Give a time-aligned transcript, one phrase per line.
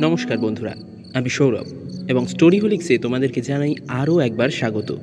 [0.00, 0.74] নমস্কার বন্ধুরা,
[1.14, 1.66] আমি সৌরভ
[2.08, 4.96] এবং স্টোরি হোলিক্সে তোমাদেরকে জানাই আরও একবার স্বাগত।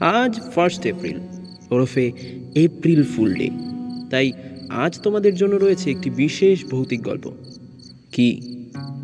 [0.00, 1.18] আজ ফার্স্ট এপ্রিল
[1.70, 2.12] ওরফে
[2.54, 3.50] এপ্রিল ফুল ডে
[4.10, 4.32] তাই
[4.68, 7.32] আজ তোমাদের জন্য রয়েছে একটি বিশেষ ভৌতিক গল্প।
[8.12, 8.40] কি,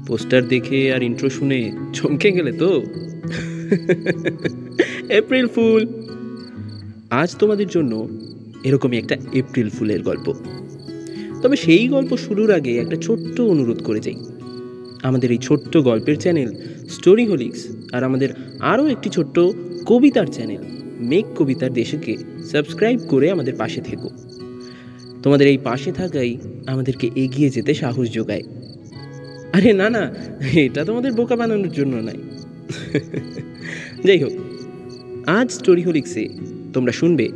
[0.06, 2.80] পোস্টার দেখে আর ইন্ট্রো শুনে চমকে গেলে তো?
[5.08, 5.86] এপ্রিল ফুল
[7.10, 8.08] আজ তোমাদের জন্য
[8.64, 10.34] এরকমই একটা এপ্রিল ফুলের গল্প।
[11.42, 14.14] তবে সেই গল্প শুরুর আগে একটা ছোট্ট অনুরোধ করে যাই।
[15.02, 16.54] আমাদের এই ছোট্ট গল্পের চ্যানেল
[16.88, 18.28] স্টোরি হোলিক্স আর আমাদের
[18.60, 19.38] আরও একটি ছোট্ট
[19.86, 20.62] কবিতার চ্যানেল
[21.00, 22.16] মেক কবিতার দেশকে
[22.52, 24.10] সাবস্ক্রাইব করে আমাদের পাশে থেকো।
[25.22, 28.42] তোমাদের এই পাশে থাকাই আমাদেরকে এগিয়ে যেতে সাহস যোগায়।
[29.52, 30.14] আরে না না,
[30.52, 32.20] এটা তোমাদের বোকা বানানোর জন্য নয়।
[34.04, 34.32] যাই হোক
[35.26, 36.28] আজ স্টোরি হোলিক্সে
[36.72, 37.28] তোমরা শুনবে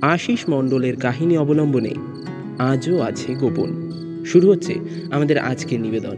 [0.00, 1.90] আশিস মণ্ডলের কাহিনী অবলম্বনে
[2.58, 3.70] আজও আছে গোপন।
[4.26, 4.74] শুরু হচ্ছে
[5.10, 6.16] আমাদের আজকের নিবেদন।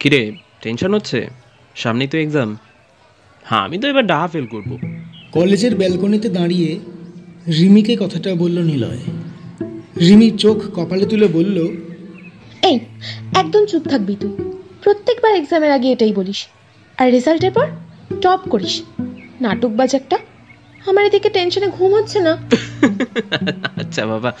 [0.00, 1.28] কিরে টেনশন হচ্ছে?
[1.74, 2.56] সামনেই তো এক্সাম
[3.44, 4.78] হ্যাঁ আমি তো এবার ডাহা ফেল করব।
[5.32, 6.78] কলেজের ব্যালকনিতে দাঁড়িয়ে
[7.58, 8.98] রিমিকে কথাটা বলল নিলয়।
[10.00, 11.58] রিমির চোখ কপালে তুলে বলল
[12.62, 12.78] এই
[13.34, 14.30] একদম চুপ থাকবি তুই।
[14.82, 16.46] প্রত্যেকবার এক্সামের আগে এটাই বলিস।
[16.98, 17.66] আর রেজাল্টের পর
[18.20, 18.82] টপ করিস।
[19.40, 20.18] নাটকবাজ একটা।
[20.86, 22.36] আমার এদিকে টেনশনে ঘুম হচ্ছে না।
[23.80, 24.34] আচ্ছা বাবা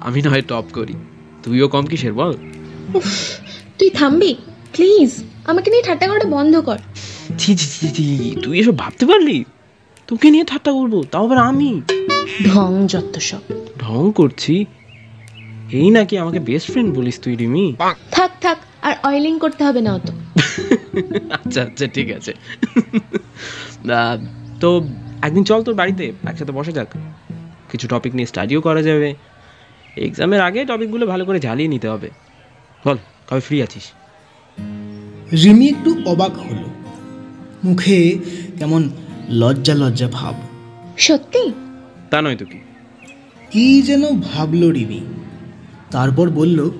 [0.00, 0.94] আমি না হয় টপ করি।
[1.42, 2.34] তুইও কম কিসের বল?
[2.94, 3.38] উফ
[3.78, 4.34] তুই থামবি?
[4.72, 6.78] প্লিজ আমাকে নিয়ে ঠাট্টা করাটা বন্ধ কর।
[7.38, 9.44] ছি ছি ছি তুই এসব ভাবতে পারলি?
[10.12, 11.70] তোকে নিয়ে ঠাট্টা করব তাও আবার আমি?
[12.46, 13.42] ঢং যত সব।
[13.78, 14.64] ঢং করছি?
[15.72, 17.66] এই নাকি আমাকে বেস্ট ফ্রেন্ড বলিস তুই রিমি?
[18.10, 20.08] থাক থাক আর অয়েলিং করতে হবে না অত।
[21.32, 22.32] আচ্ছা আচ্ছা ঠিক আছে।
[24.60, 24.68] তো
[25.22, 26.90] একদিন চল তোর বাড়িতে একসাথে বসা যাক।
[27.70, 29.14] কিছু টপিক নিয়ে স্টাডিও করা যাবে।
[29.96, 32.10] এক্সামের আগে টপিকগুলো ভালো করে ঝালিয়ে নিতে হবে।
[32.86, 32.96] বল
[33.28, 33.86] কবে ফ্রি আছিস?
[35.44, 36.68] রিমি একটু অবাক হলো।
[37.64, 37.98] মুখে
[38.58, 38.82] কেমন
[39.28, 40.34] লজ্জা লজ্জা ভাব।
[40.98, 41.52] সত্যি?
[42.10, 42.58] তা নয় তো কি?
[43.50, 45.00] কি যেন ভাবলো রিমি।
[45.90, 46.70] তারপর বলল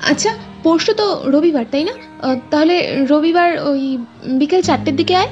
[0.00, 0.30] আচ্ছা
[0.62, 1.92] পরশু তো রবিবার তাই না?
[2.50, 3.98] তাহলে রবিবার ওই
[4.38, 5.30] বিকেল চারটের দিকে আয়।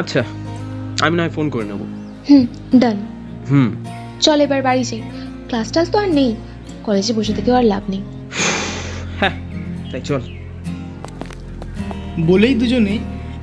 [0.00, 0.22] আচ্ছা
[1.02, 1.82] আমি না হয় ফোন করে নেব।
[2.30, 2.46] হুম
[2.78, 2.96] ডান
[3.50, 3.68] হুম।
[4.20, 5.02] চল এবার বাড়ি যাই।
[5.48, 6.34] ক্লাস টাস তো আর নেই
[6.84, 8.02] কলেজে বসে থেকেও আর লাভ নেই।
[9.20, 9.34] হ্যাঁ
[9.92, 10.22] তাই চল।
[12.26, 12.98] বলেই দুজনে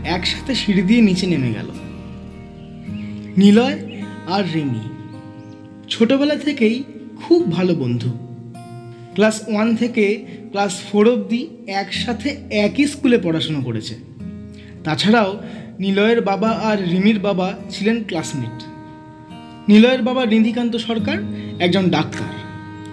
[0.10, 1.70] একসাথে সিঁড়ি দিয়ে নিচে নেমে গেল।
[3.38, 3.78] নিলয়
[4.28, 4.84] আর রিমি
[5.90, 6.84] ছোটবেলা থেকেই
[7.24, 8.10] খুব ভালো বন্ধু।
[9.14, 13.96] ক্লাস ওয়ান থেকে ক্লাস ফোর অবধি একসাথে একই স্কুলে পড়াশোনা করেছে।
[14.84, 15.42] তাছাড়াও
[15.80, 18.64] নিলয়ের বাবা আর রিমির বাবা ছিলেন ক্লাসমেট।
[19.70, 21.18] নিলয়ের বাবা নিধিকান্ত সরকার,
[21.60, 22.28] একজন ডাক্তার।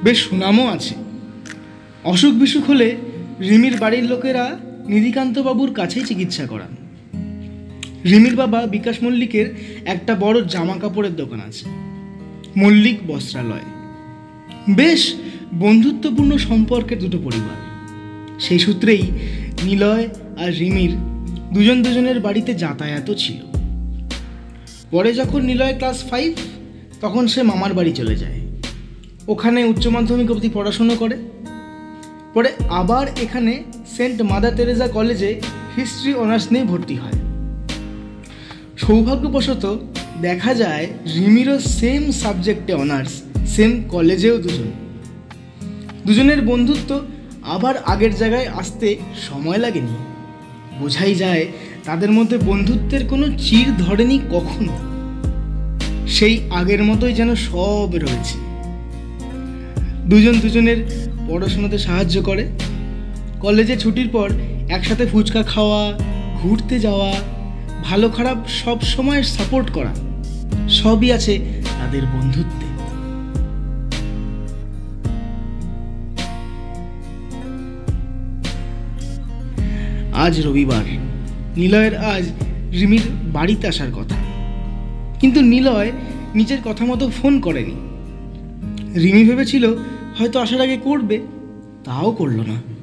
[0.04, 0.94] বেশ সুনামও আছে।
[2.04, 2.96] অসুখ বিসুখ হলে
[3.40, 6.75] রিমির বাড়ির লোকেরা নিধিকান্ত বাবুর কাছেই চিকিৎসা করান।
[8.10, 9.46] রিমির বাবা বিকাশ মল্লিকের
[9.84, 11.64] একটা বড় জামা কাপড়ের দোকান আছে,
[12.56, 13.66] মল্লিক বস্ত্রালয়।
[14.74, 15.02] বেশ
[15.54, 17.58] বন্ধুত্বপূর্ণ সম্পর্কের দুটো পরিবার।
[18.40, 19.04] সেই সূত্রেই
[19.64, 20.08] নিলয়
[20.38, 20.92] আর রিমির
[21.52, 23.40] দুজন দুজনের বাড়িতে যাতায়াতও ছিল।
[24.90, 26.32] পরে যখন নিলয় ক্লাস ফাইভ,
[27.00, 28.40] তখন সে মামার বাড়ি চলে যায়।
[29.28, 31.16] ওখানে উচ্চ মাধ্যমিক অবধি পড়াশুনো করে।
[32.34, 33.52] পরে আবার এখানে
[33.96, 35.30] সেন্ট মাদার তেরেজা কলেজে
[35.76, 37.18] হিস্ট্রি অনার্স নিয়ে ভর্তি হয়।
[38.76, 39.78] সৌভাগ্যবশত
[40.22, 44.70] দেখা যায় রিমিরও সেম সাবজেক্টে অনার্স সেম কলেজেও দুজন।
[46.06, 47.00] দুজনের বন্ধুত্ব
[47.42, 48.96] আবার আগের জায়গায় আসতে
[49.30, 49.96] সময় লাগেনি।
[50.78, 51.46] বোঝাই যায়
[51.84, 54.78] তাদের মধ্যে বন্ধুত্বের কোনো চির ধরেনি কখনো।
[56.08, 58.38] সেই আগের মতোই যেন সব রয়েছে।
[60.06, 60.76] দুজন দুজনের
[61.28, 62.48] পড়াশোনাতে সাহায্য করে।
[63.40, 64.30] কলেজে ছুটির পর
[64.68, 65.98] একসাথে ফুচকা খাওয়া,
[66.42, 67.12] ঘুরতে যাওয়া
[67.84, 69.94] ভালো খারাপ সব সময় সাপোর্ট করা।
[70.68, 72.66] সবই আছে তাদের বন্ধুত্বে।
[80.14, 80.84] আজ রবিবার।
[81.56, 82.28] নিলয়ের আজ
[82.72, 84.16] রিমির বাড়িতে আসার কথা।
[85.20, 85.92] কিন্তু নিলয়
[86.34, 87.74] নিজের কথা মতো ফোন করেনি।
[89.00, 89.74] রিমি ভেবেছিল
[90.18, 91.18] হয়তো আসার আগে করবে,
[91.84, 92.76] তাও করল না।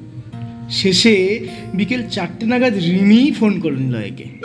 [0.70, 4.44] শেষে বিকেল চারটে নাগাদ রিমিই ফোন করল নিলয়কে।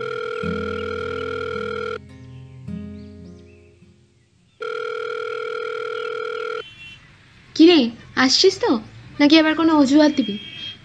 [7.56, 8.80] কিরে আসছিস তো?
[9.20, 10.38] নাকি আবার কোনো অজুহাত দিবি?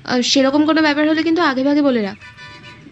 [0.04, 2.16] আর সেরকম কোনো ব্যাপার হলে কিন্তু আগে ভাগে বলে রাখ।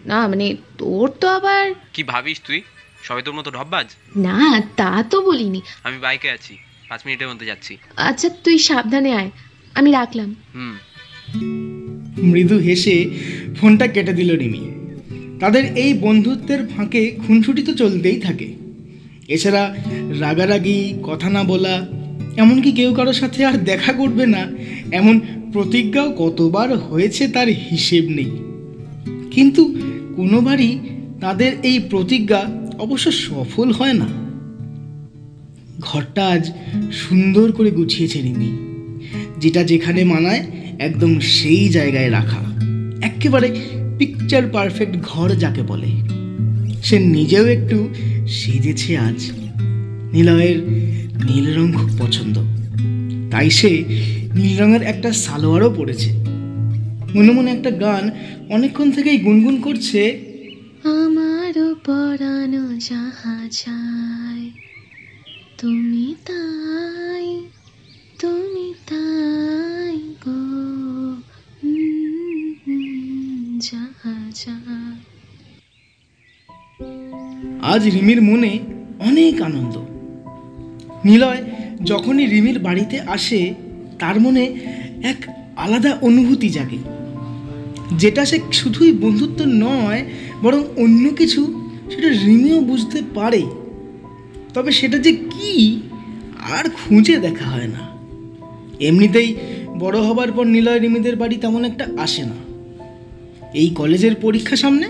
[0.05, 2.61] না মানে তোর তো আবার কি ভাবিস তুই?
[3.03, 6.57] সবাই তোর মতো ঢপবাজ না তা তো বলিনি। আমি বাইকে আছি
[6.89, 9.31] পাঁচ মিনিটের মধ্যে যাচ্ছি। আচ্ছা তুই সাবধানে আয়
[9.73, 10.77] আমি রাখলাম। হুম।
[12.17, 13.09] মৃদু হেসে
[13.61, 14.82] ফোনটা কেটে দিল রিমি।
[15.43, 18.53] তাদের এই বন্ধুত্বের ফাঁকে খুনসুটি তো চলতেই থাকে।
[19.27, 19.75] এছাড়া
[20.19, 21.87] রাগারাগি, কথা না বলা,
[22.37, 24.47] এমনকি কেউ কারোর সাথে আর দেখা করবে না,
[24.91, 25.19] এমন
[25.53, 28.31] প্রতিজ্ঞাও কতবার হয়েছে তার হিসেব নেই।
[29.31, 29.75] কিন্তু
[30.15, 30.79] কোনোবারই
[31.21, 34.07] তাদের এই প্রতিজ্ঞা অবশ্য সফল হয় না।
[35.79, 36.51] ঘরটা আজ
[36.91, 38.57] সুন্দর করে গুছিয়েছে রিমি।
[39.39, 40.45] যেটা যেখানে মানায়
[40.79, 42.53] একদম সেই জায়গায় রাখা।
[43.01, 43.55] একেবারে
[43.97, 45.87] পিকচার পারফেক্ট ঘর যাকে বলে।
[46.83, 47.89] সে নিজেও একটু
[48.27, 49.31] সেজেছে আজ।
[50.13, 50.63] নিলয়ের
[51.25, 52.37] নীল রং খুব পছন্দ।
[53.31, 53.83] তাই সে
[54.35, 56.11] নীল রঙের একটা সালোয়ারও পরেছে।
[57.15, 58.11] মনে মনে একটা গান
[58.49, 60.19] অনেকক্ষণ থেকেই গুনগুন করছে।
[60.83, 64.49] আমার পরানো যাহা যায়
[65.57, 67.41] তুমি তাই
[68.19, 70.41] তুমি তাই গো
[71.63, 73.52] উম, যাহা যায়
[77.61, 78.59] আজ রিমির মনে
[78.99, 79.77] অনেক আনন্দ।
[81.05, 81.43] নিলয়
[81.85, 83.53] যখনই রিমির বাড়িতে আসে,
[83.99, 84.43] তার মনে
[85.03, 86.77] এক আলাদা অনুভূতি জাগে।
[87.97, 90.05] যেটা সে শুধুই বন্ধুত্ব নয়,
[90.41, 93.43] বরং অন্য কিছু সেটা রিমিও বুঝতে পারে।
[94.53, 95.81] তবে সেটা যে কি,
[96.51, 97.89] আর খুঁজে দেখা হয় না।
[98.79, 99.35] এমনিতেই
[99.79, 102.52] বড় হবার পর নিলয় রিমিদের বাড়ি তেমন একটা আসে না।
[103.53, 104.89] এই কলেজের পরীক্ষা সামনে?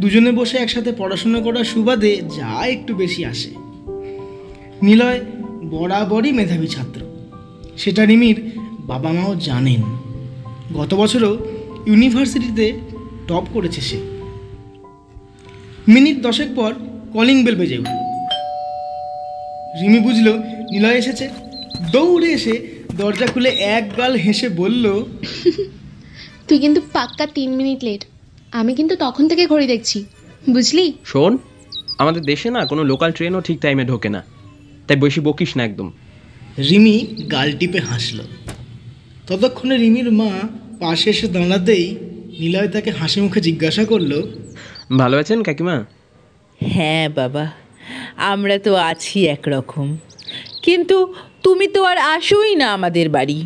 [0.00, 3.50] দুজনে বসে একসাথে পড়াশোনা করার সুবাদে যা একটু বেশি আসে।
[4.82, 5.20] নিলয়
[5.70, 7.00] বরাবরই মেধাবী ছাত্র।
[7.78, 9.82] সেটা রিমির বাবা মাও জানেন।
[10.74, 11.38] গত বছরও
[11.86, 12.72] ইউনিভার্সিটিতে
[13.28, 13.96] টপ করেছে সে।
[15.88, 16.74] মিনিট দশেক পর
[17.12, 17.90] কলিং বেল বেজে উঠল।
[19.82, 20.38] রিমি বুঝল,
[20.70, 21.28] নিলয় এসেছে।
[21.92, 22.66] দৌড়ে এসে
[22.96, 25.04] দরজা খুলে এক গাল হেসে বলল
[26.48, 28.04] তুই কিন্তু পাক্কা তিন মিনিট লেট
[28.52, 30.04] আমি কিন্তু তখন থেকে ঘড়ি দেখছি।
[30.50, 30.92] বুঝলি?
[31.04, 31.38] শোন
[31.98, 34.22] আমাদের দেশে না কোনো লোকাল ট্রেনও ঠিক টাইমে ঢোকে না।
[34.86, 35.92] তাই বেশি বকিস না একদম।
[36.70, 36.96] রিমি
[37.32, 38.18] গাল টিপে হাসল।
[39.26, 40.30] ততক্ষণে রিমির মা
[40.80, 41.96] পাশে এসে দাঁড়াতেই
[42.40, 44.12] নিলয় তাকে হাসি মুখে জিজ্ঞাসা করল
[44.98, 45.84] ভালো আছেন কাকিমা?
[46.60, 47.50] হ্যাঁ বাবা
[48.16, 49.96] আমরা তো আছি একরকম।
[50.62, 53.38] কিন্তু তুমি তো আর আসোই না আমাদের বাড়ি।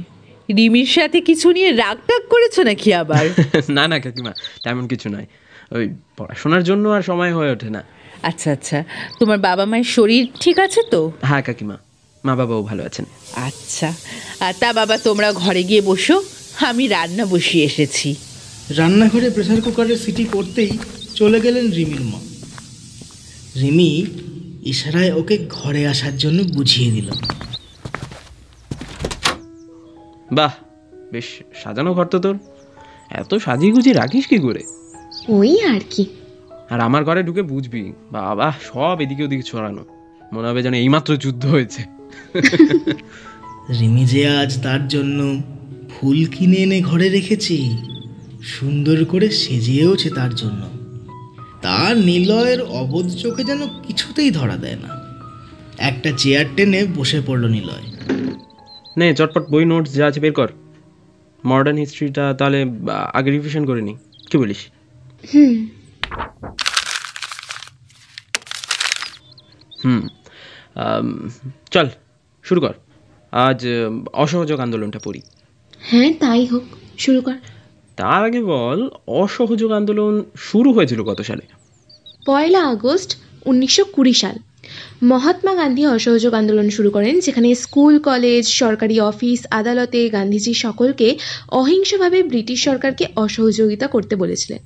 [0.48, 3.24] রিমির সাথে কিছু নিয়ে রাগ টাগ করেছ নাকি আবার?
[3.68, 4.32] না না কাকিমা
[4.64, 5.26] তেমন কিছু নয়।
[5.72, 7.82] ওই পড়াশোনার জন্য আর সময় হয়ে ওঠে না।
[8.22, 8.84] আচ্ছা আচ্ছা
[9.18, 11.12] তোমার বাবা মায়ের শরীর ঠিক আছে তো?
[11.22, 11.76] হ্যাঁ কাকিমা
[12.24, 13.04] মা বাবাও ভালো আছেন।
[13.34, 13.92] আচ্ছা
[14.40, 16.24] আর তা বাবা তোমরা ঘরে গিয়ে বসো
[16.60, 18.14] আমি রান্না বসিয়ে এসেছি।
[18.70, 20.78] রান্নাঘরে প্রেসার কুকারের সিটি করতেই
[21.14, 22.18] চলে গেলেন রিমির মা।
[23.60, 24.06] রিমি
[24.62, 27.10] ইশারায় ওকে ঘরে আসার জন্য বুঝিয়ে দিল।
[30.32, 30.52] বাহ
[31.12, 31.24] বেশ
[31.54, 32.38] সাজানো ঘর তো তোর।
[33.10, 34.62] এত সাজিয়ে গুজিয়ে রাখিস কি করে?
[35.28, 36.06] ওই আর কি।
[36.70, 39.84] আর আমার ঘরে ঢুকে বুঝবি বাবা সব এদিকে ওদিকে ছড়ানো।
[40.32, 41.82] মনে হবে যেন এইমাত্র যুদ্ধ হয়েছে।
[43.80, 45.42] রিমি যে আজ তার জন্য
[45.88, 47.78] ফুল কিনে এনে ঘরে রেখেছি
[48.42, 50.68] সুন্দর করে সেজেওছে তার জন্য।
[51.62, 54.88] তার নিলয়ের অবোধ চোখে যেন কিছুতেই ধরা দেয় না।
[55.78, 57.96] একটা চেয়ার টেনে বসে পড়ল নিলয়।
[58.98, 60.48] নে চটপট বই নোটস যা আছে বের কর।
[61.46, 62.58] মডার্ন হিস্ট্রিটা তাহলে
[63.14, 63.94] আগে রিভিশন করে নি।
[64.30, 64.60] কি বলিস?
[65.34, 65.54] হুম।
[69.84, 70.02] হুম
[71.70, 71.86] চল
[72.44, 72.74] শুরু কর।
[73.32, 73.60] আজ
[74.12, 75.20] অসহযোগ আন্দোলনটা পড়ি।
[75.80, 76.64] হ্যাঁ তাই হোক
[76.98, 77.36] শুরু কর।
[77.96, 78.80] তার আগে বল
[79.22, 80.14] অসহযোগ আন্দোলন
[80.48, 81.44] শুরু হয়েছিল কত সালে?
[82.26, 83.10] পয়লা আগস্ট
[83.46, 84.36] উনিশশো কুড়ি সাল।
[85.02, 91.18] মহাত্মা গান্ধী অসহযোগ আন্দোলন শুরু করেন যেখানে স্কুল কলেজ সরকারি অফিস আদালতে গান্ধীজি সকলকে
[91.48, 94.58] অহিংসভাবে ব্রিটিশ সরকারকে অসহযোগিতা করতে বলেছিলেন।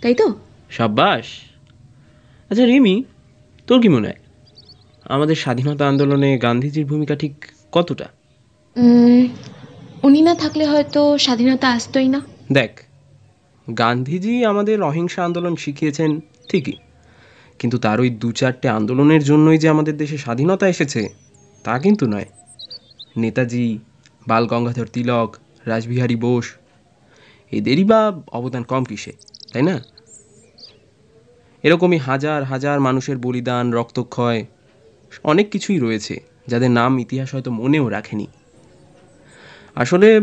[0.00, 0.34] তাই তো?
[0.70, 1.26] সাব্বাস।
[2.50, 3.04] আচ্ছা রিমি
[3.66, 4.20] তোর কি মনে হয়?
[5.04, 7.34] আমাদের স্বাধীনতা আন্দোলনে গান্ধীজির ভূমিকা ঠিক
[7.72, 8.06] কতটা?
[10.02, 12.20] উনি না থাকলে হয়তো স্বাধীনতা আসতোই না।
[12.52, 12.80] দেখ
[13.76, 16.76] গান্ধীজি আমাদের অহিংসা আন্দোলন শিখিয়েছেন ঠিকই।
[17.62, 21.08] কিন্তু তার ওই দু চারটে আন্দোলনের জন্যই যে আমাদের দেশে স্বাধীনতা এসেছে,
[21.64, 22.28] তা কিন্তু নয়।
[23.16, 23.78] নেতাজি,
[24.28, 26.46] বাল গঙ্গাধর তিলক, রাসবিহারী বোস,
[27.52, 29.12] এদেরই বা অবদান কম কিসে,
[29.52, 29.82] তাই না?
[31.62, 34.44] এরকমই হাজার হাজার মানুষের বলিদান, রক্তক্ষয়,
[35.24, 38.26] অনেক কিছুই রয়েছে, যাদের নাম ইতিহাস হয়তো মনেও রাখেনি।
[39.74, 40.20] আসলে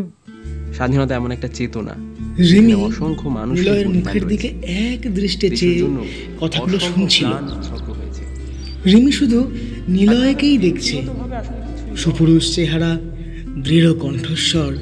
[0.73, 1.95] স্বাধীনতা এমন একটা চেতনা।
[2.39, 5.87] রিমি অসংখ্য মানুষ মুখের দিকে এক দৃষ্টে চেয়ে
[6.39, 7.27] কথাগুলো শুনছিল।
[8.85, 9.51] রিমি শুধু
[9.87, 11.01] নিলয়কেই দেখছে।
[11.97, 12.99] সুপুরুষ চেহারা
[13.63, 14.77] দৃঢ় কণ্ঠস্বর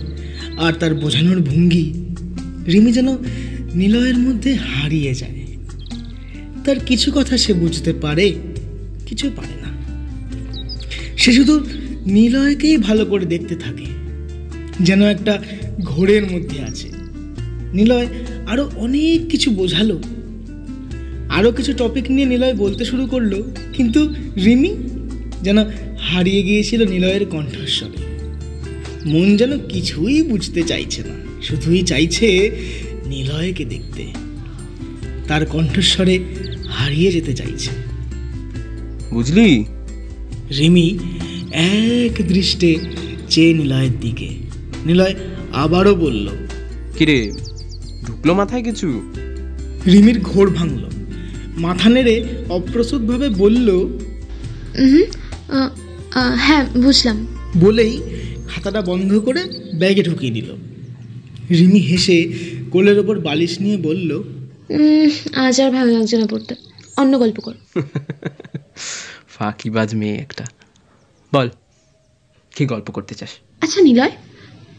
[0.58, 2.06] আর তার বোঝানোর ভঙ্গি।
[2.68, 3.18] রিমি যেন
[3.76, 5.48] নিলয়ের মধ্যে হারিয়ে যায়।
[6.66, 8.36] তার কিছু কথা সে বুঝতে পারে
[9.06, 9.78] কিছু পারে না।
[11.18, 11.66] সে শুধু
[12.06, 13.97] নিলয়কেই ভালো করে দেখতে থাকে।
[14.82, 15.44] যেন একটা
[15.80, 16.90] ঘোরের মধ্যে আছে।
[17.74, 18.08] নিলয়
[18.48, 20.02] আরও অনেক কিছু বোঝালো।
[21.30, 23.44] আরও কিছু টপিক নিয়ে নিলয় বলতে শুরু করল
[23.74, 24.14] কিন্তু
[24.46, 24.76] রিমি
[25.44, 25.58] যেন
[26.00, 28.08] হারিয়ে গিয়েছিল নিলয়ের কণ্ঠস্বরে।
[29.06, 32.52] মন যেন কিছুই বুঝতে চাইছে না শুধুই চাইছে
[33.06, 34.08] নিলয়কে দেখতে।
[35.28, 36.20] তার কণ্ঠস্বরে
[36.68, 37.70] হারিয়ে যেতে চাইছে।
[39.12, 39.66] বুঝলি?
[40.58, 41.00] রিমি
[41.52, 42.76] এক দৃষ্টে
[43.30, 44.47] চেয়ে নিলয়ের দিকে।
[44.88, 45.16] নিলয়
[45.64, 46.28] আবারও বলল
[46.98, 47.18] কিরে
[48.06, 48.88] ঢুকলো মাথায় কিছু?
[49.92, 50.84] রিমির ঘোর ভাঙল।
[51.66, 52.16] মাথা নেড়ে
[52.58, 53.68] অপ্রস্তুতভাবে বলল
[56.46, 57.18] হ্যাঁ বুঝলাম।
[57.58, 57.94] বলেই
[58.50, 59.42] খাতাটা বন্ধ করে
[59.80, 60.50] ব্যাগে ঢুকিয়ে দিল
[61.58, 62.18] রিমি হেসে
[62.72, 64.12] কোলের ওপর বালিশ নিয়ে বলল
[65.46, 66.54] আজ আর ভালো লাগছে না পড়তে।
[67.02, 67.56] অন্য গল্প কর।
[69.36, 70.44] ফাঁকিবাজ মেয়ে একটা।
[71.34, 71.48] বল
[72.56, 73.32] কি গল্প করতে চাস?
[73.64, 74.14] আচ্ছা নিলয়।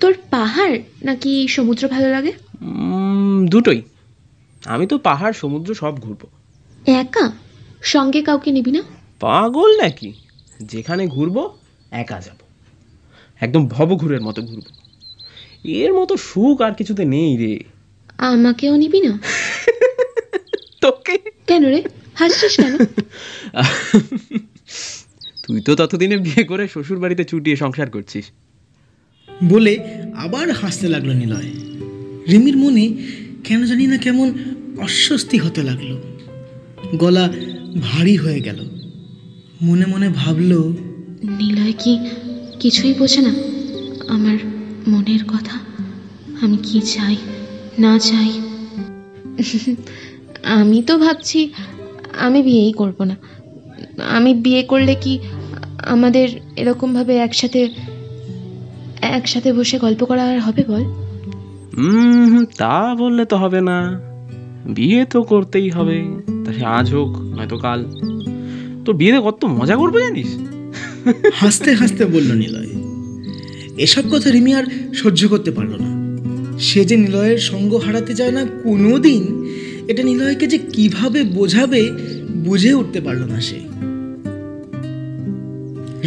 [0.00, 2.32] তোর পাহাড় নাকি সমুদ্র ভালো লাগে?
[3.44, 3.82] দুটোই।
[4.64, 6.28] আমি তো পাহাড় সমুদ্র সব ঘুরবো।
[6.86, 7.32] একা?
[7.82, 8.82] সঙ্গে কাউকে নিবি না?
[9.20, 10.12] পাগল নাকি?
[10.62, 11.58] যেখানে ঘুরবো
[11.90, 12.36] একা যাব।
[13.40, 14.70] একদম ভবঘুরের মতো ঘুরবো।
[15.64, 17.64] এর মতো সুখ আর কিছুতে নেই রে।
[18.18, 19.12] আমাকেও নিবি না?
[20.80, 21.18] তোকে?
[21.46, 21.82] কেন রে?
[22.14, 22.76] হাসছিস কেন?
[25.46, 28.30] তুই তো ততদিনে বিয়ে করে শ্বশুর বাড়িতে চুটিয়ে সংসার করছিস।
[29.44, 29.78] বলে
[30.16, 31.50] আবার হাসতে লাগল নিলয়।
[32.28, 32.84] রিমির মনে
[33.44, 34.28] কেন জানি না কেমন
[34.78, 35.90] অস্বস্তি হতে লাগল।
[36.96, 37.32] গলা
[37.80, 38.58] ভারী হয়ে গেল।
[39.62, 40.76] মনে মনে ভাবলো,
[41.38, 41.98] নিলয় কি
[42.60, 43.32] কিছুই বোঝে না?
[44.08, 44.38] আমার
[44.88, 45.58] মনের কথা?
[46.40, 47.16] আমি কি চাই,
[47.78, 48.30] না চাই?
[50.44, 51.52] আমি তো ভাবছি,
[52.18, 53.16] আমি বিয়েই করব না।
[54.08, 55.18] আমি বিয়ে করলে কি
[55.86, 57.68] আমাদের এরকমভাবে একসাথে
[59.02, 60.82] একসাথে বসে গল্প করা আর হবে বল?
[61.76, 64.00] হুম তা বললে তো হবে না।
[64.66, 66.04] বিয়ে তো করতেই হবে।
[66.46, 67.84] তা সে আজ হোক নয়তো কাল।
[68.84, 70.26] তো বিয়েতে কত মজা করবে জানিস?
[71.34, 72.68] হাসতে হাসতে বলল নিলয়
[73.78, 75.98] এসব কথা রিমি আর সহ্য করতে পারল না।
[76.58, 79.44] সে যে নিলয়ের সঙ্গ হারাতে চায় না কোনো দিন
[79.88, 81.90] এটা নিলয়কে যে কীভাবে বোঝাবে
[82.30, 83.60] বুঝে উঠতে পারল না সে।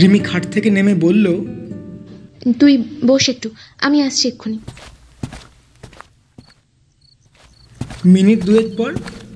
[0.02, 1.46] রিমি খাট থেকে নেমে বলল
[2.60, 2.74] তুই
[3.10, 3.48] বস একটু
[3.86, 4.58] আমি আসছি এক্ষুনি।
[8.16, 8.92] মিনিট দুয়েক পর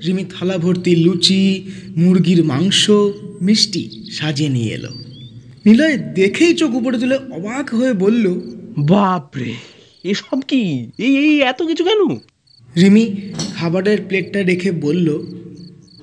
[0.05, 1.41] রিমি থালা ভর্তি লুচি
[2.01, 2.83] মুরগির মাংস
[3.47, 3.83] মিষ্টি
[4.17, 4.91] সাজিয়ে নিয়ে এলো।
[5.65, 8.25] নিলয় দেখেই চোখ উপরে তুলে অবাক হয়ে বলল
[8.91, 9.51] বাপরে
[10.11, 10.61] এসব কি?
[11.05, 12.01] এই এই এত কিছু কেন?
[12.81, 13.03] রিমি
[13.57, 15.07] খাবারের প্লেটটা রেখে বলল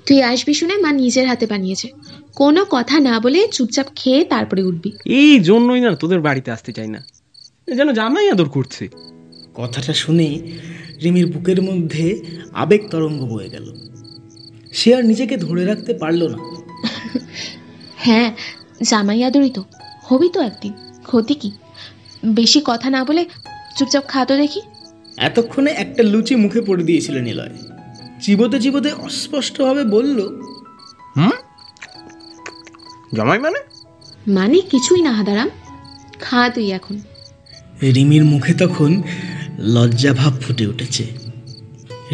[0.06, 1.88] তুই আসবি শুনে মা নিজের হাতে বানিয়েছে।
[2.36, 6.88] কোনো কথা না বলে চুপচাপ খেয়ে তারপরে উঠবি। এই জন্যই না তোদের বাড়িতে আসতে চাই
[6.88, 7.04] না।
[7.74, 8.88] যেন জামাই আদর করছে।
[9.54, 10.52] কথাটা শুনে
[11.02, 12.22] রিমির বুকের মধ্যে
[12.52, 13.74] আবেগ তরঙ্গ বয়ে গেল।
[14.72, 16.38] সে আর নিজেকে ধরে রাখতে পারল না।
[17.96, 18.34] হ্যাঁ
[18.82, 19.64] জামাই আদরই তো।
[20.02, 20.72] হবি তো একদিন।
[21.02, 21.50] ক্ষতি কি?
[22.24, 23.24] বেশি কথা না বলে
[23.76, 24.60] চুপচাপ খা তো দেখি।
[25.16, 27.50] এতক্ষণে একটা লুচি মুখে পড়ে দিয়েছিল নিলয়।
[28.20, 30.20] চিবোতে চিবোতে অস্পষ্টভাবে বলল
[31.16, 31.30] হুম?
[33.14, 33.58] জামাই মানে?
[34.30, 35.50] মানে কিছুই না হাদারাম।
[36.20, 37.00] খা তুই এখন।
[37.82, 39.02] রিমির মুখে তখন
[39.58, 41.04] লজ্জাভাব ফুটে উঠেছে।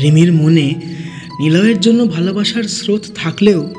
[0.02, 0.74] রিমির মনে
[1.40, 3.74] নিলয়ের জন্য ভালোবাসার স্রোত থাকলেও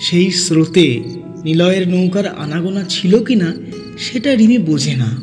[0.00, 1.00] সেই স্রোতে
[1.44, 3.54] নিলয়ের নৌকার আনাগোনা ছিল কি না
[3.98, 5.16] সেটা রিমি বোঝে না।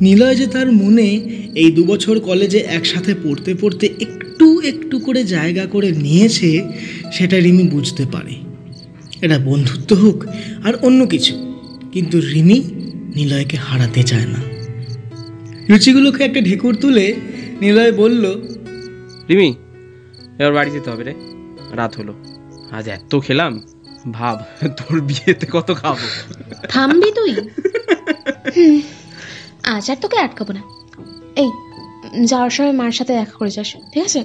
[0.00, 1.08] নিলয় যে তার মনে
[1.54, 6.72] এই দুবছর কলেজে একসাথে পড়তে পড়তে একটু একটু করে জায়গা করে নিয়েছে
[7.12, 8.53] সেটা রিমি বুঝতে পারে।
[9.24, 10.24] এটা বন্ধুত্ব হোক
[10.64, 11.54] আর অন্য কিছু।
[11.92, 12.62] কিন্তু রিমি
[13.16, 14.40] নিলয়কে হারাতে চায় না।
[15.70, 17.14] রুচিগুলোকে একটা ঢেকুর তুলে
[17.60, 18.24] নিলয় বলল
[19.30, 19.54] রিমি
[20.38, 21.14] এবার বাড়ি যেতে হবে রে।
[21.72, 22.14] রাত হলো।
[22.70, 23.62] আজ এত খেলাম
[24.10, 24.36] ভাব
[24.68, 25.96] তোর বিয়েতে কত খাব?
[26.68, 27.34] থামবি তুই?
[29.62, 30.62] আজ আর তোকে আটকাবো না।
[31.36, 31.50] এই
[32.24, 34.24] যাওয়ার সময় মার সাথে দেখা করে যাস ঠিক আছে?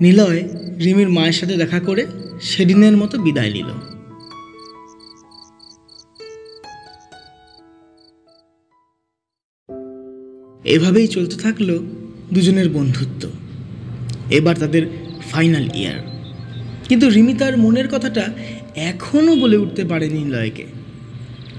[0.00, 0.48] নিলয়
[0.84, 2.06] রিমির মায়ের সাথে দেখা করে
[2.42, 3.66] সেদিনের মতো বিদায় নিল।
[10.64, 11.78] এভাবেই চলতে থাকল
[12.32, 13.30] দুজনের বন্ধুত্ব।
[14.30, 14.86] এবার তাদের
[15.30, 16.28] ফাইনাল ইয়ার
[16.88, 18.28] কিন্তু রিমি তার মনের কথাটা
[18.74, 20.66] এখনও বলে উঠতে পারেনি লয়কে।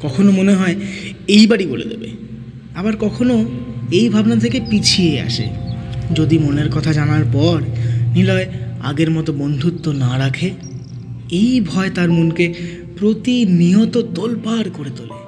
[0.01, 0.75] কখনো মনে হয়
[1.27, 2.09] এইবারই বলে দেবে।
[2.75, 3.45] আবার কখনো
[3.91, 5.49] এই ভাবনা থেকে পিছিয়ে আসে।
[6.13, 7.61] যদি মনের কথা জানার পর
[8.13, 8.45] নিলয়
[8.83, 10.51] আগের মতো বন্ধুত্ব না রাখে
[11.31, 12.53] এই ভয় তার মনকে
[12.97, 15.21] প্রতিনিয়ত তোলপাড় করে তোলে।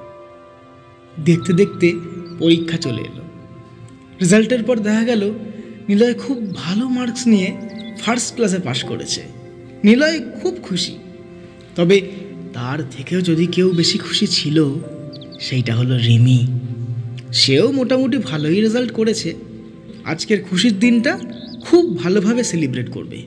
[1.24, 1.92] দেখতে দেখতে
[2.38, 3.22] পরীক্ষা চলে এলো।
[4.20, 5.32] রেজাল্টের পর দেখা গেল,
[5.88, 7.56] নিলয় খুব ভালো মার্কস নিয়ে
[8.00, 9.22] ফার্স্ট ক্লাসে পাশ করেছে।
[9.84, 10.98] নিলয় খুব খুশি।
[11.76, 12.00] তবে
[12.52, 14.74] তার থেকেও যদি কেউ বেশি খুশি ছিল,
[15.40, 16.46] সেইটা হলো রিমি।
[17.32, 19.34] সেও মোটামুটি ভালোই রেজাল্ট করেছে।
[20.04, 21.18] আজকের খুশির দিনটা
[21.60, 23.22] খুব ভালোভাবে সেলিব্রেট করবে।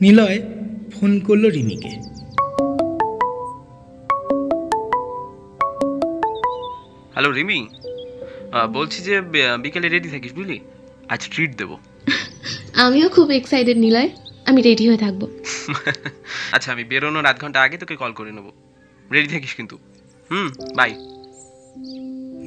[0.00, 0.42] নিলয়
[1.00, 1.88] ফোন করল রিমিকে।
[7.12, 7.66] হ্যালো রিমি।
[8.72, 9.20] বলছি যে
[9.62, 10.60] বিকেলে রেডি থাকিস বুঝলি?
[11.08, 11.78] আজ ট্রিট দেবো।
[12.74, 14.08] আমিও খুব এক্সাইটেড নিলয়।
[14.46, 15.28] আমি রেডি হয়ে থাকব।
[16.52, 18.50] আচ্ছা আমি বেরোনোর আধ ঘণ্টা আগে তোকে কল করে নেব।
[19.12, 19.78] রেডি থাকিস কিন্তু।
[20.30, 20.94] হুম বাই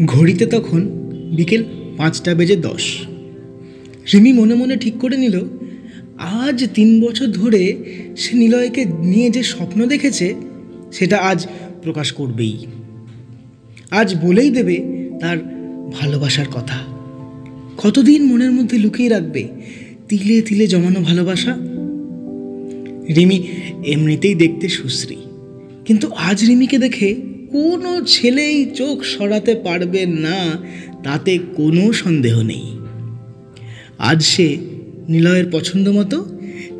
[0.05, 0.81] ঘড়িতে তখন
[1.35, 1.63] বিকেল
[1.97, 3.07] পাঁচটা বেজে দশ।
[4.13, 5.62] রিমি মনে মনে ঠিক করে নিল
[6.19, 7.63] আজ তিন বছর ধরে
[8.17, 10.27] সে নিলয়কে নিয়ে যে স্বপ্ন দেখেছে,
[10.91, 11.39] সেটা আজ
[11.83, 12.57] প্রকাশ করবেই।
[13.91, 14.77] আজ বলেই দেবে
[15.21, 15.37] তার
[15.93, 16.79] ভালোবাসার কথা।
[17.77, 19.43] কতদিন মনের মধ্যে লুকিয়ে রাখবে
[20.09, 21.53] তিলে তিলে জমানো ভালোবাসা?
[23.15, 23.37] রিমি
[23.85, 25.19] এমনিতেই দেখতে সুশ্রী,
[25.85, 27.09] কিন্তু আজ রিমিকে দেখে
[27.51, 30.39] কোনো ছেলেই চোখ সরাতে পারবে না,
[31.03, 32.65] তাতে কোনো সন্দেহ নেই।
[33.99, 34.47] আজ সে
[35.09, 36.25] নিলয়ের পছন্দ মতো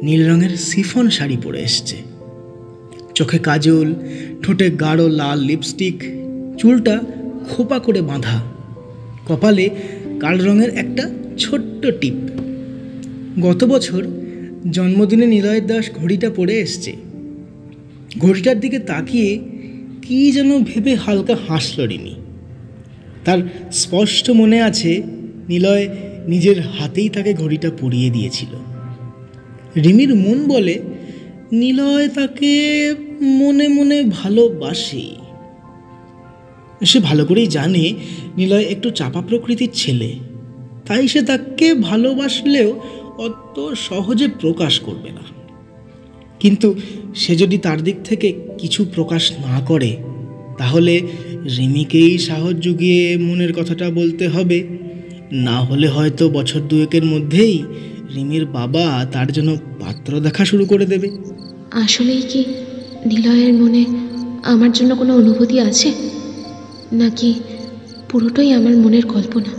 [0.03, 1.95] নীল রঙের সিফন শাড়ি পরে এসছে।
[3.15, 3.93] চোখে কাজল,
[4.41, 6.03] ঠোঁটে গাঢ় লাল লিপস্টিক
[6.57, 6.99] চুলটা
[7.49, 8.43] খোপা করে বাঁধা।
[9.27, 9.69] কপালে
[10.19, 12.13] কাল রঙের একটা ছোট্ট টিপ।
[13.41, 14.07] গত বছর
[14.71, 16.93] জন্মদিনে নিলয়ের দাস ঘড়িটা পরে এসছে।
[18.19, 19.39] ঘড়িটার দিকে তাকিয়ে
[20.01, 22.15] কী যেন ভেবে হালকা হাসল রিনি
[23.25, 23.37] তার
[23.71, 25.03] স্পষ্ট মনে আছে,
[25.49, 25.87] নিলয়
[26.27, 28.55] নিজের হাতেই তাকে ঘড়িটা পরিয়ে দিয়েছিল।
[29.81, 30.79] রিমির মন বলে,
[31.51, 35.09] নিলয় তাকে মনে মনে ভালোবাসে।
[36.85, 37.93] সে ভালো করেই জানে
[38.37, 40.15] নিলয় একটু চাপা প্রকৃতির ছেলে।
[40.85, 42.79] তাই সে তাকে ভালোবাসলেও
[43.17, 45.21] অত সহজে প্রকাশ করবে না।
[46.39, 46.75] কিন্তু
[47.15, 49.97] সে যদি তার দিক থেকে কিছু প্রকাশ না করে,
[50.57, 51.01] তাহলে
[51.57, 54.67] রিমিকেই সাহস জুগিয়ে মনের কথাটা বলতে হবে।
[55.33, 57.63] না হলে হয়তো বছর দুয়েকের মধ্যেই
[58.15, 61.09] রিমির বাবা তার জন্য পাত্র দেখা শুরু করে দেবে।
[61.71, 62.45] আসলেই কি
[63.05, 63.85] নিলয়ের মনে
[64.43, 65.91] আমার জন্য কোনো অনুভূতি আছে?
[66.91, 67.33] নাকি
[68.09, 69.49] পুরোটাই আমার মনের কল্পনা?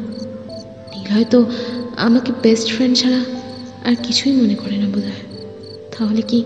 [0.97, 1.51] নিলয় তো
[1.97, 3.21] আমাকে বেস্ট ফ্রেন্ড ছাড়া
[3.85, 5.03] আর কিছুই মনে করে না বোধ
[5.99, 6.45] তাহলে কি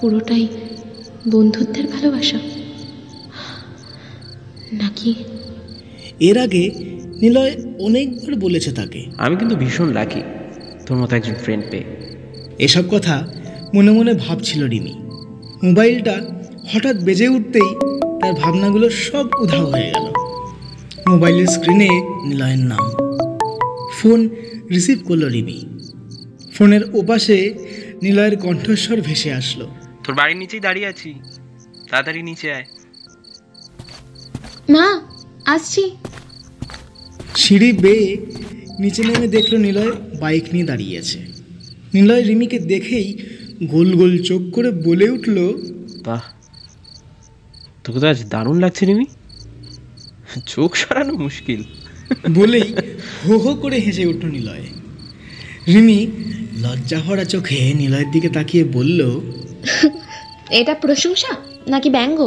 [0.00, 0.48] পুরোটাই
[1.30, 2.38] বন্ধুত্বের ভালোবাসা?
[4.72, 5.14] নাকি
[6.20, 10.22] এর আগে নিলয় অনেকবার বলেছে তাকে। আমি কিন্তু ভীষণ লাকি
[10.86, 11.84] তোর মতো একজন ফ্রেন্ড পেয়ে।
[12.58, 13.28] এসব কথা
[13.74, 14.94] মনে মনে ভাবছিল রিমি।
[15.66, 16.16] মোবাইলটা
[16.74, 17.74] হঠাৎ বেজে উঠতেই
[18.20, 20.12] তার ভাবনাগুলো সব উধাও হয়ে গেল।
[21.08, 21.88] মোবাইলের স্ক্রিনে
[22.28, 22.90] নিলয়ের নাম।
[23.92, 24.28] ফোন
[24.70, 25.64] রিসিভ করল রিমি।
[26.54, 27.54] ফোনের ওপাশে
[28.02, 29.68] নিলয়ের কণ্ঠস্বর ভেসে আসলো।
[30.04, 31.14] তোর বাড়ির নিচেই দাঁড়িয়ে আছি।
[31.90, 32.64] তাড়াতাড়ি নিচে আয়।
[34.70, 35.00] মা
[35.46, 35.96] আসছি।
[37.36, 38.08] সিঁড়ি বেয়ে
[38.78, 41.18] নিচে নেমে দেখল নিলয় বাইক নিয়ে দাঁড়িয়ে আছে।
[41.94, 43.18] নিলয় রিমিকে দেখেই
[43.64, 45.36] গোল গোল চোখ করে বলে উঠল
[46.04, 46.22] বাহ
[47.84, 49.06] তোকে তো আজ দারুণ লাগছে রিমি।
[50.46, 51.62] চোখ সরানো মুশকিল।
[52.34, 52.68] বলেই
[53.28, 54.64] হো হো করে হেসে উঠল নিলয়।
[55.68, 56.06] রিমি
[56.62, 59.00] লজ্জা ভরা চোখে নিলয়ের দিকে তাকিয়ে বলল
[60.50, 61.32] এটা প্রশংসা
[61.66, 62.18] নাকি ব্যঙ্গ?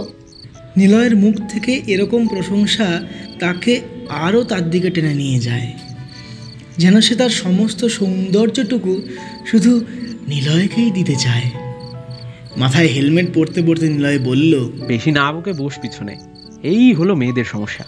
[0.78, 2.88] নিলয়ের মুখ থেকে এরকম প্রশংসা
[3.40, 5.74] তাকে আরও তার দিকে টেনে নিয়ে যায়।
[6.78, 9.02] যেন সে তার সমস্ত সৌন্দর্যটুকু
[9.52, 9.86] শুধু
[10.28, 11.52] নিলয়কেই দিতে চায়।
[12.58, 16.18] মাথায় হেলমেট পরতে পরতে নিলয় বলল বেশি না বকে বস পিছনে।
[16.64, 17.86] এই হলো মেয়েদের সমস্যা।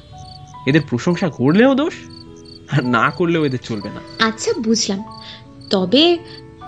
[0.68, 1.94] এদের প্রশংসা করলেও দোষ
[2.72, 5.04] আর না করলেও এদের চলবে না। আচ্ছা বুঝলাম।
[5.70, 6.18] তবে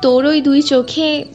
[0.02, 1.26] তোর ওই দুই চোখে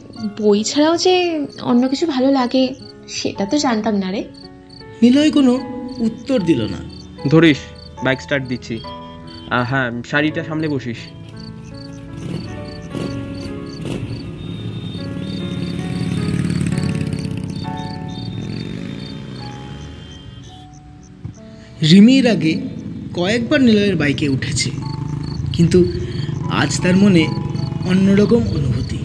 [0.41, 2.73] বই ছাড়াও যে অন্য কিছু ভালো লাগে
[3.07, 4.23] সেটা তো জানতাম না রে।
[5.01, 5.59] নিলয় কোনো
[5.99, 6.77] উত্তর দিল না।
[7.29, 7.57] ধরিস
[8.05, 8.75] বাইক স্টার্ট দিচ্ছি।
[9.69, 10.99] হ্যাঁ শাড়িটা সামনে বসিস।
[21.91, 22.53] রিমির আগে
[23.17, 24.69] কয়েকবার নিলয়ের বাইকে উঠেছে,
[25.55, 25.79] কিন্তু
[26.61, 27.23] আজ তার মনে
[27.91, 28.99] অন্যরকম অনুভূতি,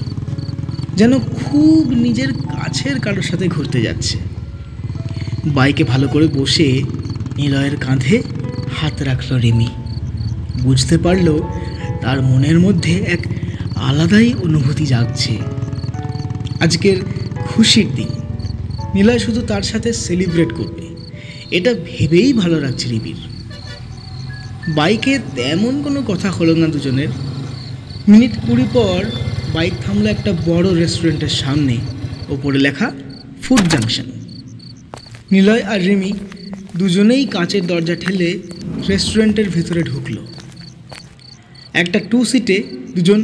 [0.98, 4.16] যেন খুব নিজের কাছের কারোর সাথে ঘুরতে যাচ্ছে।
[5.56, 6.68] বাইকে ভালো করে বসে
[7.38, 8.16] নিলয়ের কাঁধে
[8.76, 9.68] হাত রাখল রিমি।
[10.62, 11.40] বুঝতে পারল
[12.02, 13.26] তার মনের মধ্যে এক
[13.74, 15.38] আলাদাই অনুভূতি জাগছে।
[16.60, 16.96] আজকের
[17.46, 18.08] খুশির দিন।
[18.94, 20.84] নিলয় শুধু তার সাথে সেলিব্রেট করবে।
[21.50, 23.14] এটা ভেবেই ভালো লাগছে রিমির।
[24.68, 27.08] বাইকে তেমন কোনো কথা হলো না দুজনের।
[28.08, 29.04] মিনিট কুড়ি পর
[29.54, 31.76] বাইক থামলো একটা বড় রেস্টুরেন্টের সামনে।
[32.28, 32.92] ওপরে লেখা,
[33.42, 34.04] ফুড জাংশন।
[35.32, 36.12] নিলয় আর রিমি
[36.76, 38.38] দুজনেই কাঁচের দরজা ঠেলে
[38.88, 40.22] রেস্টুরেন্টের ভেতরে ঢুকলো।
[41.72, 42.56] একটা টু সিটে
[42.94, 43.20] দুজন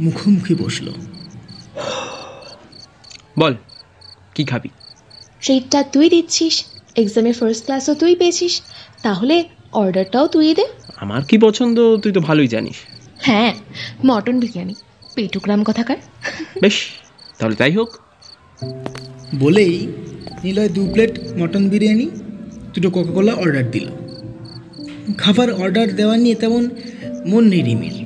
[0.00, 0.86] মুখোমুখি বসল।
[3.38, 3.54] বল
[4.34, 4.68] কি খাবি?
[5.42, 6.54] ট্রিটটা তুই দিচ্ছিস
[6.96, 8.62] এক্সামে ফার্স্ট ক্লাসও তুই পেয়েছিস
[9.02, 10.64] তাহলে অর্ডারটাও তুই দে।
[10.96, 12.76] আমার কি পছন্দ তুই তো ভালোই জানিস।
[13.20, 13.52] হ্যাঁ
[14.06, 14.74] মটন বিরিয়ানি
[15.14, 15.96] পেটুগ্রাম কথাকার।
[16.62, 16.76] বেশ
[17.38, 17.90] তাহলে তাই হোক।
[19.34, 19.74] বলেই
[20.44, 22.06] নিলয় দু প্লেট মটন বিরিয়ানি
[22.74, 23.86] দুটো কোকাকোলা অর্ডার দিল।
[25.16, 26.62] খাবার অর্ডার দেওয়া নিয়ে তেমন
[27.26, 27.96] মন নেই রিমির।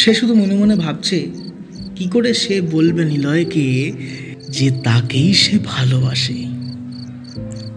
[0.00, 1.18] সে শুধু মনে মনে ভাবছে,
[1.96, 3.92] কি করে সে বলবে নিলয়কে
[4.56, 6.38] যে তাকেই সে ভালোবাসে?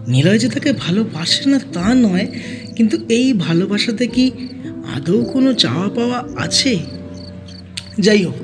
[0.08, 2.26] নিলয় যে তাকে ভালোবাসে না তা নয়,
[2.76, 4.24] কিন্তু এই ভালোবাসাতে কি
[4.94, 6.72] আদৌ কোনো চাওয়া পাওয়া আছে?
[7.98, 8.38] যাই হোক,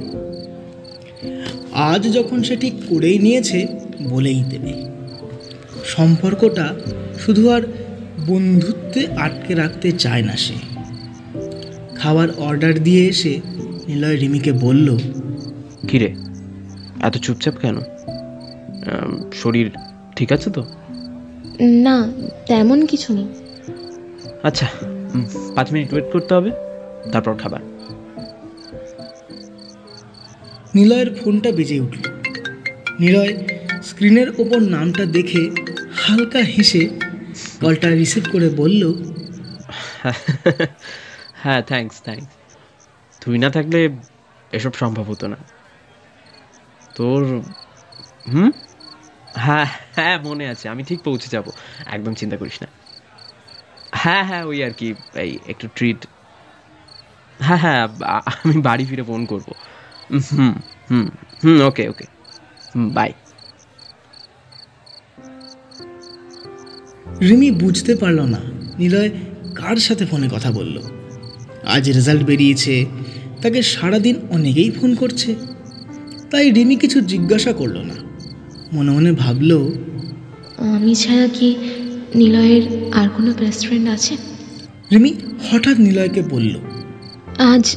[1.90, 3.58] আজ যখন সে ঠিক করেই নিয়েছে,
[4.10, 4.72] বলেই দেবে।
[5.84, 6.66] সম্পর্কটা
[7.18, 7.62] শুধু আর
[8.28, 10.56] বন্ধুত্বে আটকে রাখতে চায় না সে।
[11.96, 13.40] খাবার অর্ডার দিয়ে এসে
[13.88, 14.88] নিলয় রিমিকে বলল
[15.88, 16.10] কিরে
[17.00, 17.76] এত চুপচাপ কেন?
[19.32, 19.70] শরীর
[20.16, 20.62] ঠিক আছে তো?
[21.60, 21.96] না
[22.46, 23.28] তেমন কিছু নেই।
[24.42, 24.66] আচ্ছা
[25.54, 26.50] পাঁচ মিনিট ওয়েট করতে হবে
[27.12, 27.60] তারপর খাবার।
[30.74, 32.02] নিলয়ের ফোনটা বেজে উঠল।
[33.00, 33.34] নিলয়
[33.82, 35.42] স্ক্রিনের ওপর নামটা দেখে
[35.96, 36.82] হালকা হেসে
[37.60, 38.82] কলটা রিসিভ করে বলল
[41.34, 42.32] হ্যাঁ থ্যাঙ্কস থ্যাঙ্কস
[43.22, 43.78] তুই না থাকলে
[44.52, 45.38] এসব সম্ভব হতো না।
[46.96, 47.22] তোর,
[48.32, 48.50] হুম?
[49.36, 49.66] হ্যাঁ
[49.96, 51.46] হ্যাঁ মনে আছে, আমি ঠিক পৌঁছে যাব।
[51.86, 52.68] একদম চিন্তা করিস না।
[53.92, 56.00] হ্যাঁ হ্যাঁ ওই আর কি, এই একটু ট্রিট
[57.40, 57.82] হ্যাঁ হ্যাঁ
[58.44, 59.48] আমি বাড়ি ফিরে ফোন করব।
[60.10, 60.54] হুম
[60.90, 61.06] হুম
[61.44, 62.06] হুম ওকে ওকে
[62.94, 63.10] বাই
[67.20, 68.38] রিমি বুঝতে পারল না।
[68.78, 69.10] নিলয়
[69.54, 70.82] কার সাথে ফোনে কথা বলল?
[71.66, 72.86] আজ রেজাল্ট বেরিয়েছে।
[73.42, 75.34] তাকে সারাদিন অনেকেই ফোন করছে।
[76.30, 77.94] তাই রিমি কিছু জিজ্ঞাসা করল না।
[78.72, 79.72] মনে মনে ভাবলো
[80.58, 81.56] আমি ছাড়া কি
[82.14, 84.16] নিলয়ের আর কোনো বেস্ট ফ্রেন্ড আছে?
[84.92, 85.14] রিমি
[85.50, 86.56] হঠাৎ নিলয়কে বলল
[87.38, 87.76] আজ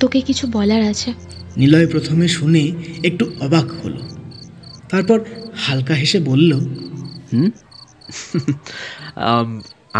[0.00, 1.12] তোকে কিছু বলার আছে।
[1.56, 2.72] নিলয় প্রথমে শুনে
[3.04, 3.98] একটু অবাক হলো।
[4.88, 5.20] তারপর
[5.56, 6.52] হালকা হেসে বলল
[7.32, 7.50] হুম?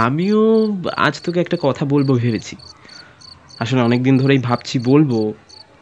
[0.07, 0.43] আমিও
[1.07, 2.55] আজ তোকে একটা কথা বলব ভেবেছি।
[3.63, 5.13] আসলে অনেক দিন ধরেই ভাবছি বলব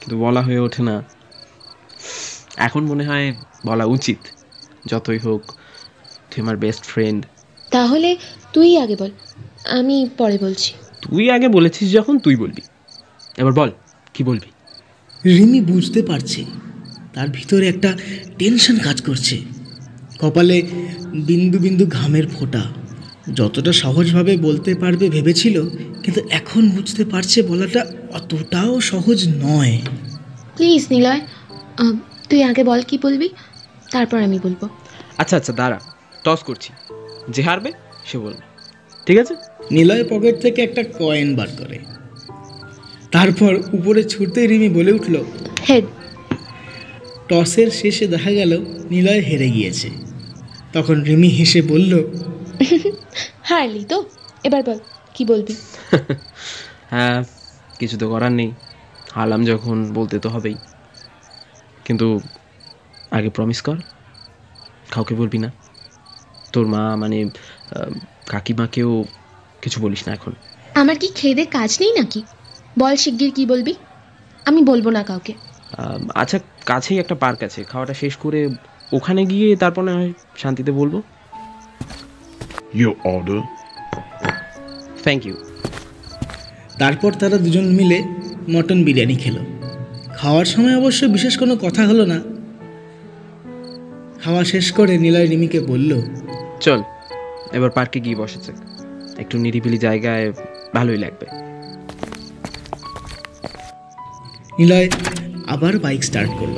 [0.01, 0.97] কিন্তু বলা হয়ে ওঠে না।
[2.67, 3.27] এখন মনে হয়
[3.67, 4.21] বলা উচিত
[4.87, 5.43] যতই হোক
[6.31, 7.21] তুই আমার বেস্ট ফ্রেন্ড
[7.73, 8.11] তাহলে
[8.53, 9.11] তুই আগে বল
[9.79, 10.71] আমি পরে বলছি।
[11.03, 12.63] তুই আগে বলেছিস যখন তুই বলবি।
[13.41, 13.71] এবার বল
[14.15, 14.51] কি বলবি?
[15.25, 16.41] রিমি বুঝতে পারছে
[17.15, 17.91] তার ভিতরে একটা
[18.39, 19.37] টেনশন কাজ করছে।
[20.21, 20.63] কপালে
[21.29, 22.63] বিন্দু বিন্দু ঘামের ফোঁটা।
[23.35, 25.57] যতটা সহজভাবে বলতে পারবে ভেবেছিল
[26.03, 29.79] কিন্তু এখন বুঝতে পারছে বলাটা অতটাও সহজ নয়।
[30.57, 31.21] প্লিজ নিলয়
[32.29, 33.29] তুই আগে বল কি বলবি
[33.93, 34.69] তারপর আমি বলব।
[35.19, 35.79] আচ্ছা আচ্ছা দাঁড়া
[36.25, 36.71] টস করছি।
[37.31, 37.73] যে হারবে
[38.07, 38.43] সে বলবে।
[39.07, 39.35] ঠিক আছে?
[39.71, 41.79] নিলয় পকেট থেকে একটা কয়েন বার করে।
[43.13, 45.25] তারপর উপরে ছুটতে রিমি বলে উঠল
[45.69, 45.85] হেড
[47.29, 48.53] টসের শেষে দেখা গেল
[48.91, 50.04] নিলয় হেরে গিয়েছে।
[50.75, 51.93] তখন রিমি হেসে বলল
[53.43, 53.99] হারলি তো।
[54.45, 54.79] এবার বল
[55.15, 55.55] কি বলবি?
[56.91, 57.19] হ্যাঁ
[57.79, 58.51] কিছু তো করার নেই।
[59.13, 60.57] হারলাম যখন বলতে তো হবেই।
[61.85, 62.07] কিন্তু
[63.11, 63.77] আগে প্রমিস কর
[64.91, 65.51] কাউকে বলবি না।
[66.53, 67.19] তোর মা মানে
[68.27, 69.05] কাকিমাকেও
[69.63, 70.33] কিছু বলিস না এখন।
[70.75, 72.21] আমার কি খেয়ে কাজ নেই নাকি?
[72.79, 73.75] বল শিগগির কি বলবি।
[74.47, 75.33] আমি বলব না কাউকে।
[76.15, 78.41] আচ্ছা কাছেই একটা পার্ক আছে। খাওয়াটা শেষ করে
[78.95, 81.03] ওখানে গিয়ে তারপর না হয় শান্তিতে বলব।
[82.75, 83.41] Your order.
[85.03, 85.37] থ্যাংক ইউ
[86.79, 88.03] তারপর তারা দুজন মিলে
[88.51, 89.41] মটন বিরিয়ানি খেলো।
[90.17, 92.19] খাওয়ার সময় অবশ্য বিশেষ কোনো কথা হলো না।
[94.25, 96.03] খাওয়া শেষ করে নিলয় রিমিকে বলল
[96.61, 96.83] চল
[97.53, 98.53] এবার পার্কে গিয়ে বসেছে।
[99.19, 100.33] একটু নিরিবিলি জায়গায়
[100.75, 101.27] ভালোই লাগবে।
[104.59, 104.89] নিলয়
[105.47, 106.57] আবার বাইক স্টার্ট করল।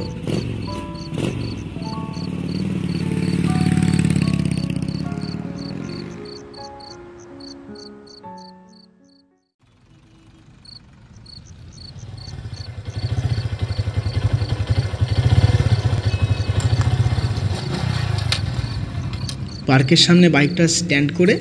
[19.76, 21.34] পার্কের সামনে বাইকটা স্ট্যান্ড করে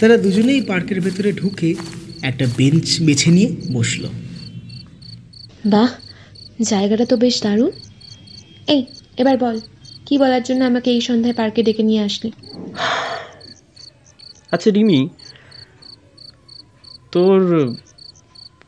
[0.00, 1.74] তারা দুজনেই পার্কের ভেতরে ঢুকে
[2.22, 4.02] একটা বেঞ্চ বেছে নিয়ে বসল।
[5.66, 5.90] বাহ
[6.62, 7.70] জায়গাটা তো বেশ দারুণ।
[8.66, 8.80] এই
[9.16, 9.56] এবার বল
[10.06, 12.30] কি বলার জন্য আমাকে এই সন্ধ্যায় পার্কে ডেকে নিয়ে আসলি?
[14.52, 15.08] আচ্ছা রিমি
[17.12, 17.40] তোর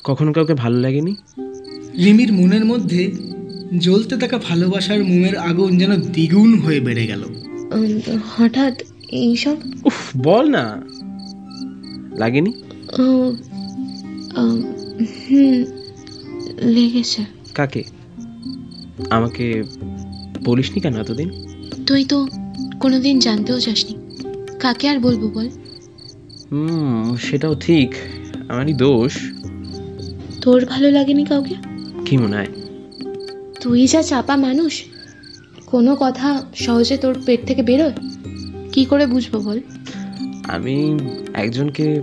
[0.04, 1.12] কখনো কাউকে ভালো লাগেনি?
[2.04, 3.02] রিমির মনের মধ্যে
[3.78, 7.24] জ্বলতে থাকা ভালোবাসার মোমের আগুন যেন দ্বিগুণ হয়ে বেড়ে গেল।
[8.36, 9.56] হঠাৎ এইসব?
[9.84, 10.82] উফ বল না।
[12.16, 12.52] লাগেনি?
[12.98, 13.36] উম,
[15.30, 15.64] হুম
[16.60, 17.84] লেগেছে। কাকে?
[19.10, 19.62] আমাকে
[20.44, 21.30] বলিসনি কেন এতদিন?
[21.86, 22.26] তুই তো
[22.80, 23.94] কোনোদিন জানতেও চাসনি।
[24.60, 25.48] কাকে আর বলব বল?
[26.52, 27.94] হুম সেটাও ঠিক।
[28.48, 29.32] আমারই দোষ।
[30.40, 31.54] তোর ভালো লাগেনি কাউকে?
[32.04, 32.46] কি মনে হয়?
[33.60, 34.84] তুই যা চাপা মানুষ
[35.76, 37.92] কোনো কথা সহজে তোর পেট থেকে বেরোয়?
[38.72, 39.60] কি করে বুঝব বল?
[40.48, 40.98] আমি
[41.34, 42.02] একজনকে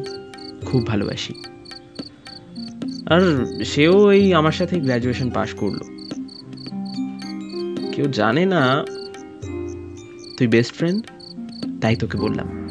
[0.65, 1.33] খুব ভালোবাসি।
[3.05, 5.77] আর সেও এই আমার সাথে গ্র্যাজুয়েশন পাশ করল।
[7.91, 8.85] কেউ জানে না
[10.37, 11.07] তুই বেস্ট ফ্রেন্ড
[11.81, 12.69] তাই তোকে বললাম।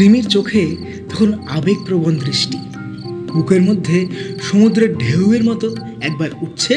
[0.00, 0.76] রিমির চোখে
[1.10, 2.58] তখন আবেগপ্রবণ দৃষ্টি।
[3.32, 4.06] বুকের মধ্যে
[4.42, 6.74] সমুদ্রের ঢেউয়ের মতো একবার উঠছে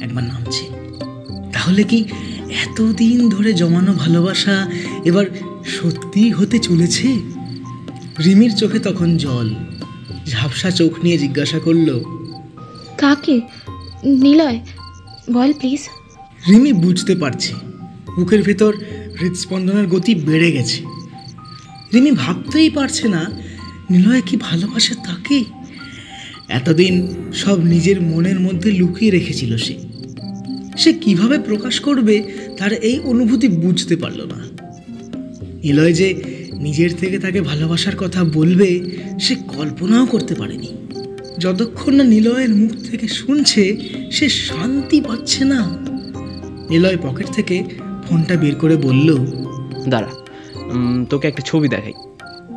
[0.00, 0.66] একবার নামছে।
[1.52, 2.04] তাহলে কি
[2.50, 4.70] এতদিন ধরে জমানো ভালোবাসা
[5.04, 5.26] এবার
[5.66, 7.08] সত্যি হতে চলেছে?
[8.24, 9.54] রিমির চোখে তখন জল।
[10.26, 12.00] ঝাপসা চোখ নিয়ে জিজ্ঞাসা করল
[12.98, 13.40] কাকে?
[14.04, 14.60] নিলয়
[15.32, 15.80] বল প্লিজ।
[16.48, 17.54] রিমি বুঝতে পারছে।
[18.16, 18.76] বুকের ভেতর
[19.20, 20.84] হৃদস্পন্দনের গতি বেড়ে গেছে।
[21.94, 23.30] রিমি ভাবতেই পারছে না
[23.90, 25.44] নিলয় কি ভালোবাসে তাকে?
[26.48, 29.89] এতদিন সব নিজের মনের মধ্যে লুকিয়ে রেখেছিল সে।
[30.80, 32.16] সে কীভাবে প্রকাশ করবে
[32.58, 34.38] তার এই অনুভূতি বুঝতে পারল না।
[35.64, 36.08] নিলয় যে
[36.64, 38.68] নিজের থেকে তাকে ভালোবাসার কথা বলবে
[39.20, 40.70] সে কল্পনাও করতে পারেনি।
[41.38, 43.62] যতক্ষণ না নিলয়ের মুখ থেকে শুনছে
[44.10, 45.60] সে শান্তি পাচ্ছে না।
[46.70, 47.56] নিলয় পকেট থেকে
[48.06, 49.08] ফোনটা বের করে বলল
[49.92, 50.10] দাঁড়া
[51.10, 51.96] তোকে একটা ছবি দেখাই।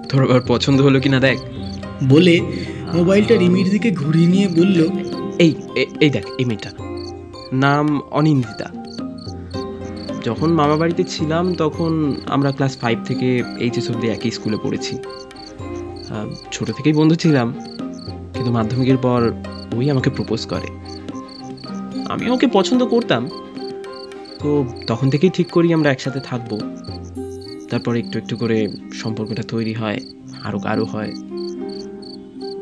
[0.10, 1.38] তোর আবার পছন্দ হলো কি না দেখ।
[2.14, 2.36] বলে
[2.94, 4.80] মোবাইলটা রিমির দিকে ঘুরিয়ে নিয়ে বলল
[5.46, 5.52] এই
[6.04, 6.72] এই দেখ এই মেয়েটা।
[7.54, 8.68] নাম অনিন্দিতা।
[10.24, 14.98] যখন মামা বাড়িতে ছিলাম, তখন আমরা ক্লাস ফাইভ থেকে এইচএস অব্দি একই স্কুলে পড়েছি।
[16.52, 17.54] ছোট থেকেই বন্ধু ছিলাম,
[18.34, 19.32] কিন্তু মাধ্যমিকের পর
[19.76, 20.68] ওই আমাকে প্রপোজ করে।
[22.10, 23.30] আমি ওকে পছন্দ করতাম,
[24.40, 26.60] তো তখন থেকেই ঠিক করি আমরা একসাথে থাকব।
[27.70, 30.00] তারপর একটু একটু করে সম্পর্কটা তৈরি হয়
[30.44, 31.12] আরও গাঢ় হয়।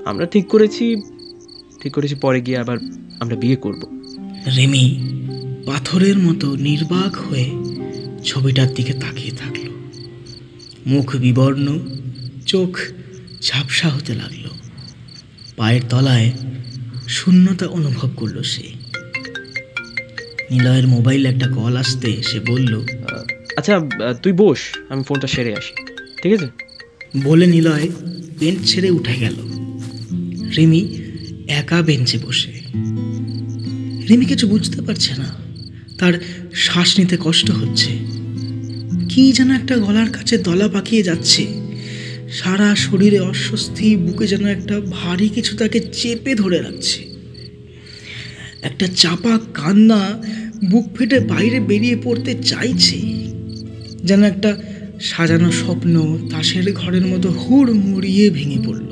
[0.06, 0.96] আমরা ঠিক করেছি
[1.82, 2.78] ঠিক করেছি, পরে গিয়ে আবার
[3.20, 4.01] আমরা বিয়ে করব।
[4.48, 5.00] রিমি
[5.66, 7.52] পাথরের মতো নির্বাক হয়ে
[8.24, 9.70] ছবিটার দিকে তাকিয়ে থাকল।
[10.88, 11.80] মুখ বিবর্ণ
[12.46, 12.78] চোখ
[13.42, 14.50] ঝাপসা হতে লাগল।
[15.58, 16.32] পায়ের তলায়
[17.08, 18.64] শূন্যতা অনুভব করল সে।
[20.52, 22.82] নিলয়ের মোবাইল একটা কল আসতে সে বলল
[23.58, 23.80] আচ্ছা
[24.24, 25.74] তুই বস আমি ফোনটা সেরে আসি।
[26.24, 26.48] ঠিক আছে?
[27.24, 27.90] বলে নিলয়
[28.40, 29.36] বেঞ্চ ছেড়ে উঠে গেল।
[30.58, 31.02] রিমি
[31.48, 32.61] একা বেঞ্চে বসে।
[34.12, 35.36] রিমি কিছু বুঝতে পারছে না।
[35.98, 36.14] তার
[36.54, 37.98] শ্বাস নিতে কষ্ট হচ্ছে।
[39.10, 41.48] কি যেন একটা গলার কাছে দলা পাকিয়ে যাচ্ছে।
[42.30, 47.04] সারা শরীরে অস্বস্তি, বুকে যেন একটা ভারী কিছু তাকে চেপে ধরে রাখছে।
[48.62, 50.24] একটা চাপা কান্না
[50.72, 52.98] বুক ফেটে বাইরে বেরিয়ে পড়তে চাইছে।
[54.04, 54.58] যেন একটা
[55.02, 58.88] সাজানো স্বপ্ন তাসের ঘরের মতো হুড় মুড়িয়ে ভেঙে পড়ল।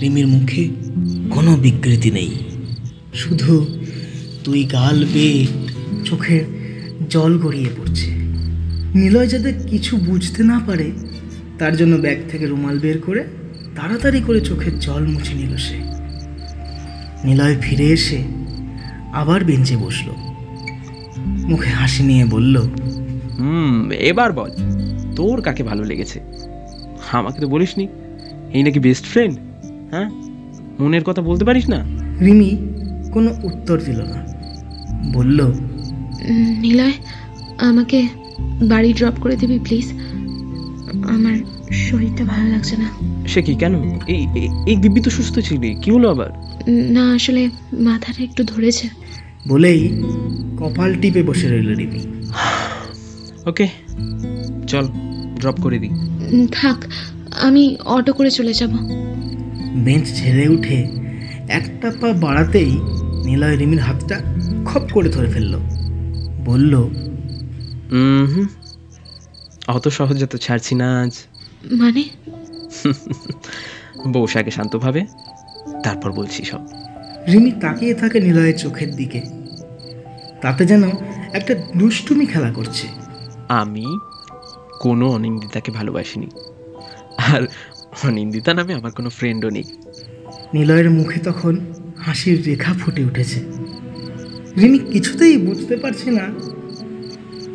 [0.00, 0.68] রিমির মুখে
[1.30, 2.30] কোনো বিকৃতি নেই।
[3.14, 3.66] শুধু
[4.44, 5.46] তুই গাল বেয়ে
[6.04, 6.44] চোখের
[7.10, 8.10] জল গড়িয়ে পড়ছে।
[8.94, 10.92] নিলয় যাতে কিছু বুঝতে না পারে
[11.58, 13.24] তার জন্য ব্যাগ থেকে রুমাল বের করে
[13.76, 15.74] তাড়াতাড়ি করে চোখের জল মুছে নিল সে।
[17.24, 18.24] নিলয় ফিরে এসে
[19.12, 20.10] আবার বেঞ্চে বসল।
[21.26, 22.58] মুখে হাসি নিয়ে বলল
[23.38, 24.50] হুম এবার বল
[25.16, 26.20] তোর কাকে ভালো লেগেছে?
[27.12, 27.88] আমাকে তো বলিসনি
[28.52, 29.38] এই নাকি বেস্ট ফ্রেন্ড
[29.90, 30.10] হ্যাঁ?
[30.80, 31.84] মনের কথা বলতে পারিস না?
[32.20, 32.79] রিমি
[33.12, 34.26] কোনো উত্তর দিল না।
[35.12, 35.52] বলল
[36.60, 36.92] নিলয়
[37.58, 38.08] আমাকে
[38.62, 39.92] বাড়ি ড্রপ করে দিবি প্লিজ
[41.08, 41.38] আমার
[41.72, 42.90] শরীরটা ভালো লাগছে না।
[43.28, 43.74] সে কি কেন?
[44.06, 44.26] এই
[44.66, 46.30] এই- দিব্যি তো সুস্থ ছিলি কি হলো আবার?
[46.68, 48.88] না আসলে মাথাটা একটু ধরেছে।
[49.48, 50.02] বলেই
[50.58, 52.00] কপাল টিপে বসে রইল রিমি।
[53.46, 53.68] ওকে
[54.66, 54.88] চল
[55.40, 55.90] ড্রপ করে দিই।
[56.52, 56.76] থাক
[57.40, 58.70] আমি অটো করে চলে যাব।
[59.74, 60.88] বেঞ্চ ছেড়ে উঠে
[61.48, 62.78] একটা পা বাড়াতেই
[63.30, 64.20] নিলয় রিমির হাতটা
[64.64, 65.58] খপ করে ধরে ফেলল।
[66.44, 68.46] বলল হুম
[69.68, 71.12] অত সহজে তো ছাড়ছি না আজ।
[71.70, 72.04] মানে?
[74.12, 75.06] বসে আগে শান্তভাবে
[75.84, 76.58] তারপর বলছি সব।
[77.32, 79.20] রিমি তাকিয়ে থাকে নিলয়ের চোখের দিকে।
[80.40, 80.82] তাতে যেন
[81.32, 82.86] একটা দুষ্টুমি খেলা করছে।
[83.48, 83.98] আমি
[84.80, 86.26] কোনো অনিন্দিতাকে ভালোবাসিনি।
[87.18, 87.42] আর
[88.04, 89.64] অনিন্দিতা নামে আমার কোনো ফ্রেন্ডও নেই।
[90.54, 91.56] নিলয়ের মুখে তখন
[92.00, 93.40] হাসির রেখা ফুটে উঠেছে।
[94.60, 96.26] রিমি কিছুতেই বুঝতে পারছে না।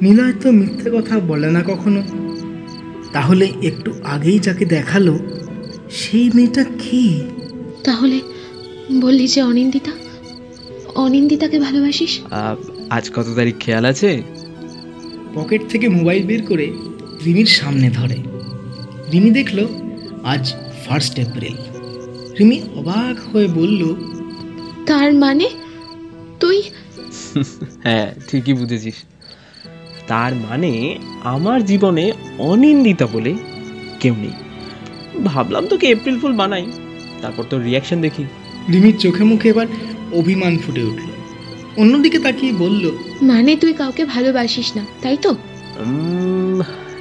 [0.02, 2.02] নিলয় তো মিথ্যে কথা বলে না কখনো।
[3.14, 5.18] তাহলে একটু আগেই যাকে দেখাল
[5.90, 7.22] সেই মেয়েটা কে?
[7.84, 8.20] তাহলে
[9.02, 9.92] বললি যে অনিন্দিতা?
[10.96, 12.20] অনিন্দিতাকে ভালোবাসিস?
[12.90, 14.24] আজ কত তারিখ খেয়াল আছে?
[15.34, 16.68] পকেট থেকে মোবাইল বের করে
[17.26, 18.18] রিমির সামনে ধরে।
[19.12, 19.68] রিমি দেখল
[20.24, 20.54] আজ
[20.86, 21.58] ফার্স্ট এপ্রিল
[22.40, 23.82] রিমি অবাক হয়ে বলল
[24.86, 25.50] তার মানে?
[26.40, 26.62] তুই?
[27.84, 28.98] হ্যাঁ ঠিকই বুঝেছিস।
[30.08, 30.72] তার মানে
[31.24, 33.32] আমার জীবনে অনিন্দিতা বলে
[34.00, 34.36] কেউ নেই।
[35.24, 36.66] ভাবলাম তোকে এপ্রিল ফুল বানাই
[37.22, 38.24] তারপর তোর রিয়াকশন দেখি।
[38.74, 39.68] রিমির চোখে মুখে এবার
[40.14, 41.08] অভিমান ফুটে উঠল।
[41.78, 45.32] অন্যদিকে তাকিয়ে বলল মানে তুই কাউকে ভালোবাসিস না তাই তো?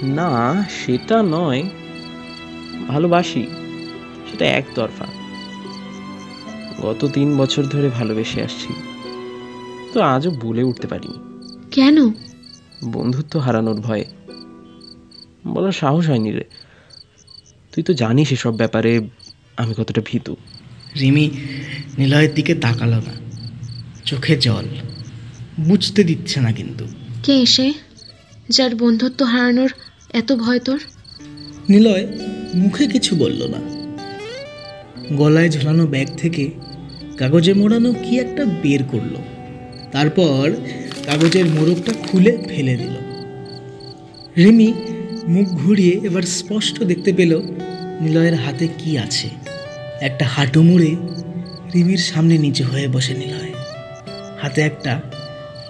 [0.02, 0.30] না
[0.70, 1.62] সেটা নয়।
[2.88, 3.42] ভালোবাসি
[4.30, 5.06] সেটা একতরফা।
[6.84, 8.72] গত তিন বছর ধরে ভালোবেসে আসছি।
[9.92, 11.14] তো আজও বলে উঠতে পারিনি।
[11.70, 12.12] কেন?
[12.84, 14.04] বন্ধুত্ব হারানোর ভয়ে।
[15.46, 16.44] বলার সাহস হয়নি রে।
[17.72, 19.08] তুই তো জানিস এসব ব্যাপারে
[19.56, 20.36] আমি কতটা ভীতু।
[21.00, 21.30] রিমি
[21.98, 23.12] নিলয়ের দিকে তাকালো না।
[24.04, 24.64] চোখে জল।
[25.60, 26.86] বুঝতে দিচ্ছে না কিন্তু।
[27.22, 27.72] কে এসে?
[28.48, 29.70] যার বন্ধুত্ব হারানোর
[30.12, 30.80] এত ভয় তোর?
[31.68, 32.06] নিলয়
[32.54, 33.84] মুখে কিছু বলল না।
[35.16, 36.50] গলায় ঝোলানো ব্যাগ থেকে
[37.18, 39.14] কাগজে মোড়ানো কি একটা বের করল?
[39.92, 40.50] তারপর
[41.06, 42.94] কাগজের মোড়কটা খুলে ফেলে দিল।
[44.36, 44.72] রিমি
[45.28, 47.42] মুখ ঘুরিয়ে এবার স্পষ্ট দেখতে পেল
[48.00, 49.30] নিলয়ের হাতে কি আছে।
[50.00, 50.96] একটা হাঁটু মুড়ে
[51.74, 53.52] রিমির সামনে নিচে হয়ে বসে নিলয়।
[54.40, 55.00] হাতে একটা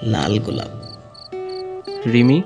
[0.03, 0.73] লাল গোলাপ।
[2.13, 2.43] Rimi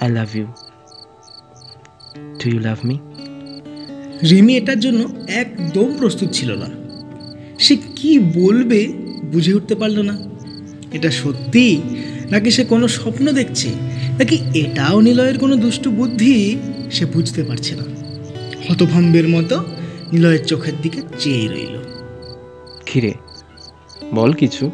[0.00, 0.46] I love you
[2.44, 2.98] do you love me
[4.30, 6.66] Rimi এটার জন্য একদম প্রস্তুত ছিল না।
[7.58, 8.88] সে কি বলবে
[9.32, 10.18] বুঝে উঠতে পারল না।
[10.92, 11.80] এটা সত্যি?
[12.30, 13.68] নাকি সে কোনো স্বপ্ন দেখছে?
[14.18, 16.58] নাকি এটাও নিলয়ের কোনো দুষ্টু বুদ্ধি?
[16.90, 17.82] সে বুঝতে পারছে না।
[18.68, 19.64] হতভম্বের মতো
[20.12, 21.78] নিলয়ের চোখের দিকে চেয়ে রইল।
[22.86, 23.14] খিরে
[24.14, 24.70] বল কিছু।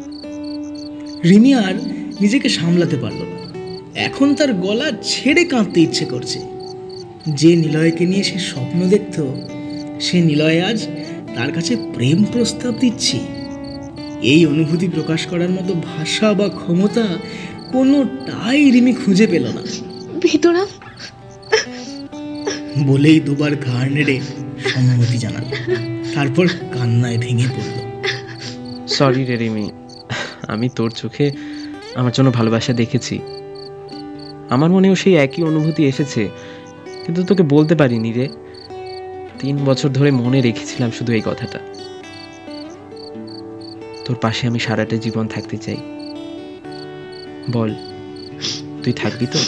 [1.23, 1.73] রিমি আর
[2.21, 3.43] নিজেকে সামলাতে পারল না।
[3.95, 6.52] এখন তার গলা ছেড়ে কাঁদতে ইচ্ছে করছে।
[7.27, 9.25] যে নিলয়কে নিয়ে সে স্বপ্ন দেখত
[9.99, 10.87] সে নিলয় আজ
[11.35, 13.19] তার কাছে প্রেম প্রস্তাব দিচ্ছে।
[14.21, 17.17] এই অনুভূতি প্রকাশ করার মতো ভাষা বা ক্ষমতা
[17.71, 19.61] কোনোটাই রিমি খুঁজে পেল না।
[20.21, 20.67] ভিতরাম
[22.85, 24.19] বলেই দুবার ঘাড় নেড়ে
[24.67, 25.45] সম্মতি জানাল।
[26.15, 27.77] তারপর কান্নায় ভেঙে পড়ল।
[28.87, 29.71] সরি রে রিমি
[30.47, 31.31] আমি তোর চোখে
[31.95, 33.19] আমার জন্য ভালোবাসা দেখেছি।
[34.49, 36.29] আমার মনেও সেই একই অনুভূতি এসেছে
[37.03, 38.25] কিন্তু তোকে বলতে পারিনি রে।
[39.39, 41.59] তিন বছর ধরে মনে রেখেছিলাম শুধু এই কথাটা।
[44.05, 45.79] তোর পাশে আমি সারাটা জীবন থাকতে চাই।
[47.51, 47.71] বল,
[48.83, 49.39] তুই থাকবি তো?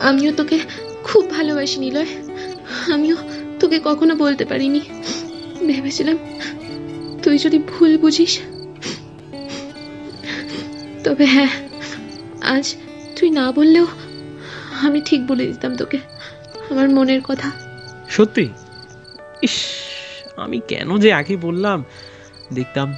[0.00, 0.56] আমিও তোকে
[1.04, 2.10] খুব ভালোবাসি, নিলয়।
[2.94, 3.16] আমিও
[3.60, 4.80] তোকে কখনো বলতে পারিনি।
[5.66, 6.16] ভেবেছিলাম
[7.22, 8.32] তুই যদি ভুল বুঝিস,
[11.04, 11.52] তবে হ্যাঁ
[12.54, 12.64] আজ
[13.16, 13.86] তুই না বললেও
[14.86, 15.98] আমি ঠিক বলে দিতাম তোকে।
[16.70, 17.50] আমার মনের কথা।
[18.08, 18.48] সত্যি?
[19.42, 19.50] ইস
[20.36, 21.84] আমি কেন যে আগে বললাম?
[22.52, 22.94] দেখতাম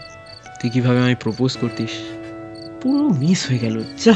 [0.60, 1.90] তুই কীভাবে আমি প্রপোজ করতিস।
[2.82, 4.14] পুরো মিস হয়ে গেল যা।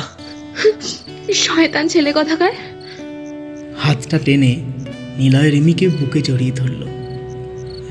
[1.34, 2.52] শয়তান ছেলে কথাকার।
[3.78, 4.56] হাতটা টেনে
[5.18, 6.82] নিলয় রিমিকে বুকে জড়িয়ে ধরল।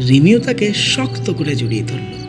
[0.10, 2.26] রিমিও তাকে শক্ত করে জড়িয়ে ধরল।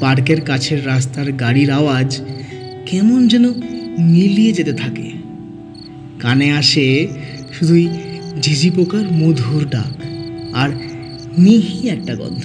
[0.00, 2.22] পার্কের কাছের রাস্তার গাড়ির আওয়াজ
[2.86, 3.48] কেমন যেন
[3.98, 5.12] মিলিয়ে যেতে থাকে।
[6.20, 7.08] কানে আসে
[7.52, 7.88] শুধুই
[8.40, 9.92] ঝিঝি পোকার মধুর ডাক
[10.54, 10.70] আর
[11.38, 12.42] মিহি একটা গন্ধ,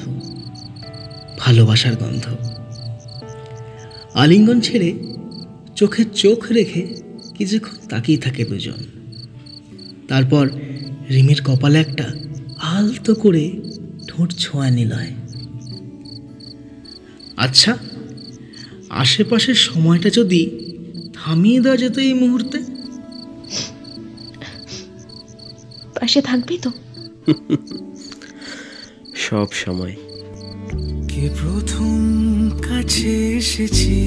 [1.38, 2.26] ভালোবাসার গন্ধ।
[4.14, 4.94] আলিঙ্গন ছেড়ে
[5.76, 7.02] চোখে চোখ রেখে
[7.38, 8.78] কিছুক্ষণ তাকিয়ে থাকে দুজন।
[10.08, 10.50] তারপর
[11.10, 12.16] রিমির কপালে একটা
[12.62, 13.52] আলতো করে
[14.08, 15.12] ঠোঁট ছোঁয়া নিলয়
[17.38, 17.78] আচ্ছা
[18.90, 20.50] আশেপাশের সময়টা যদি
[21.14, 22.77] থামিয়ে দেওয়া যেত এই মুহূর্তে?
[26.08, 26.72] পাশে থাকবি তো?
[29.16, 29.96] সব সময়।
[31.08, 31.98] কে প্রথম
[32.62, 34.00] কাছে এসেছি?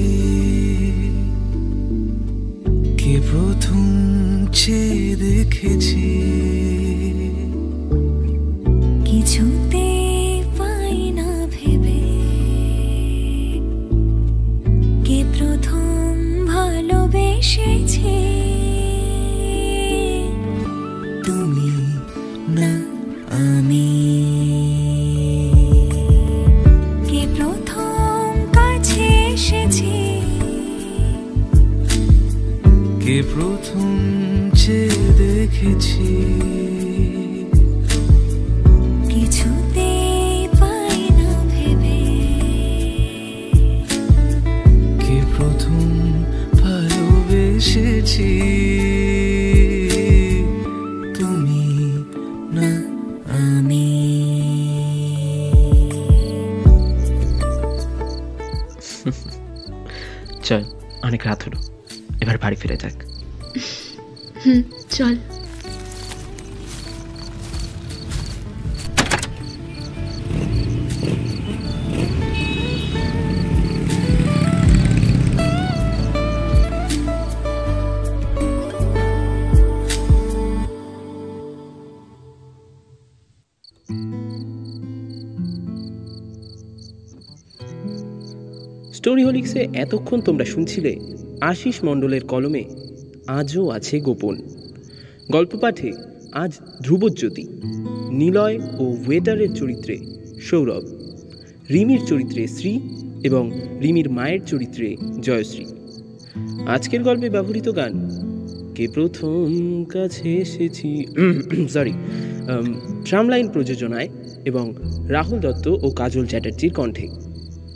[2.97, 3.85] কে প্রথম
[4.53, 6.05] চেয়ে দেখেছি?
[35.61, 36.07] দেখেছি।
[40.59, 41.99] পাই না ভেবে।
[45.05, 45.85] কে প্রথম
[46.61, 48.31] ভালোবেসেছি?
[51.15, 51.63] তুমি
[52.57, 52.69] না
[53.47, 53.87] আমি।
[60.43, 60.63] চল
[61.03, 61.57] অনেক রাত হলো।
[62.21, 62.97] এবার বাড়ি ফিরে যাক।
[64.45, 65.15] হুম চল।
[89.51, 90.95] স্টোরি এতক্ষণ তোমরা শুনছিলে
[91.41, 92.63] আশিস মণ্ডলের কলমে,
[93.27, 94.35] আজও আছে গোপন।
[95.31, 95.91] গল্প পাঠে
[96.31, 97.47] আজ ধ্রুবজ্যোতি,
[98.11, 99.97] নিলয় ও ওয়েটারের চরিত্রে
[100.41, 100.83] সৌরভ,
[101.69, 102.79] রিমির চরিত্রে শ্রী
[103.23, 105.65] এবং রিমির মায়ের চরিত্রে জয়শ্রী।
[106.65, 108.09] আজকের গল্পে ব্যবহৃত গান,
[108.75, 111.05] কে প্রথম কাছে এসেছি?
[111.73, 111.93] সরি
[113.05, 114.09] ট্রামলাইন প্রযোজনায়
[114.45, 114.73] এবং
[115.07, 117.07] রাহুল দত্ত ও কাজল চ্যাটার্জির কণ্ঠে।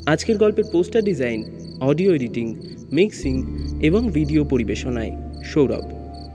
[0.05, 2.55] আজকের গল্পের poster design audio editing,
[2.91, 5.11] mixing এবং ভিডিও পরিবেশনায়।
[5.43, 5.84] সৌরভ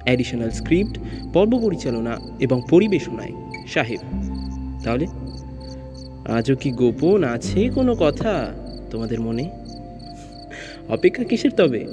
[0.05, 0.99] অ্যাডিশনাল স্ক্রিপ্ট
[1.34, 3.32] পর্ব পরিচালনা এবং পরিবেশনায়।
[3.68, 4.01] সাহেব,
[4.84, 5.07] তাহলে?
[6.24, 8.53] আজও কি গোপন আছে কোনো কথা
[8.91, 9.51] তোমাদের মনে?
[10.88, 11.86] অপেক্ষা কিসের তবে?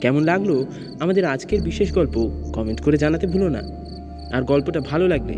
[0.00, 0.64] কেমন লাগল
[1.00, 2.30] আমাদের আজকের বিশেষ গল্প?
[2.52, 3.62] কমেন্ট করে জানাতে ভুলো না।
[4.32, 5.34] আর গল্পটা ভালো লাগলে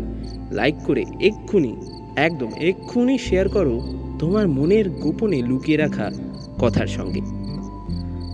[0.51, 1.75] লাইক করে এক্ষুনি,
[2.15, 3.81] একদম এক্ষুনি শেয়ার করো
[4.19, 6.11] তোমার মনের গোপনে লুকিয়ে রাখা
[6.61, 7.21] কথার সঙ্গে।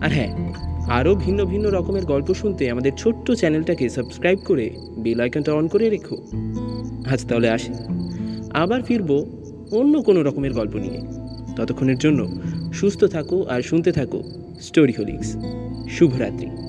[0.06, 0.54] আর হ্যাঁ
[0.88, 5.90] আরও ভিন্ন ভিন্ন রকমের গল্প শুনতে আমাদের ছোট্ট চ্যানেলটাকে সাবস্ক্রাইব করে বেল আইকনটা অন করে
[5.90, 6.18] রেখো।
[7.14, 7.74] আজ তাহলে আসি।
[8.54, 9.26] আবার ফিরবো
[9.72, 11.02] অন্য কোনো রকমের গল্প নিয়ে।
[11.56, 12.42] ততক্ষণের জন্য
[12.74, 14.24] সুস্থ থাকো আর শুনতে থাকো
[14.62, 15.36] স্টোরি হোলিক্স
[15.90, 16.67] শুভরাত্রি।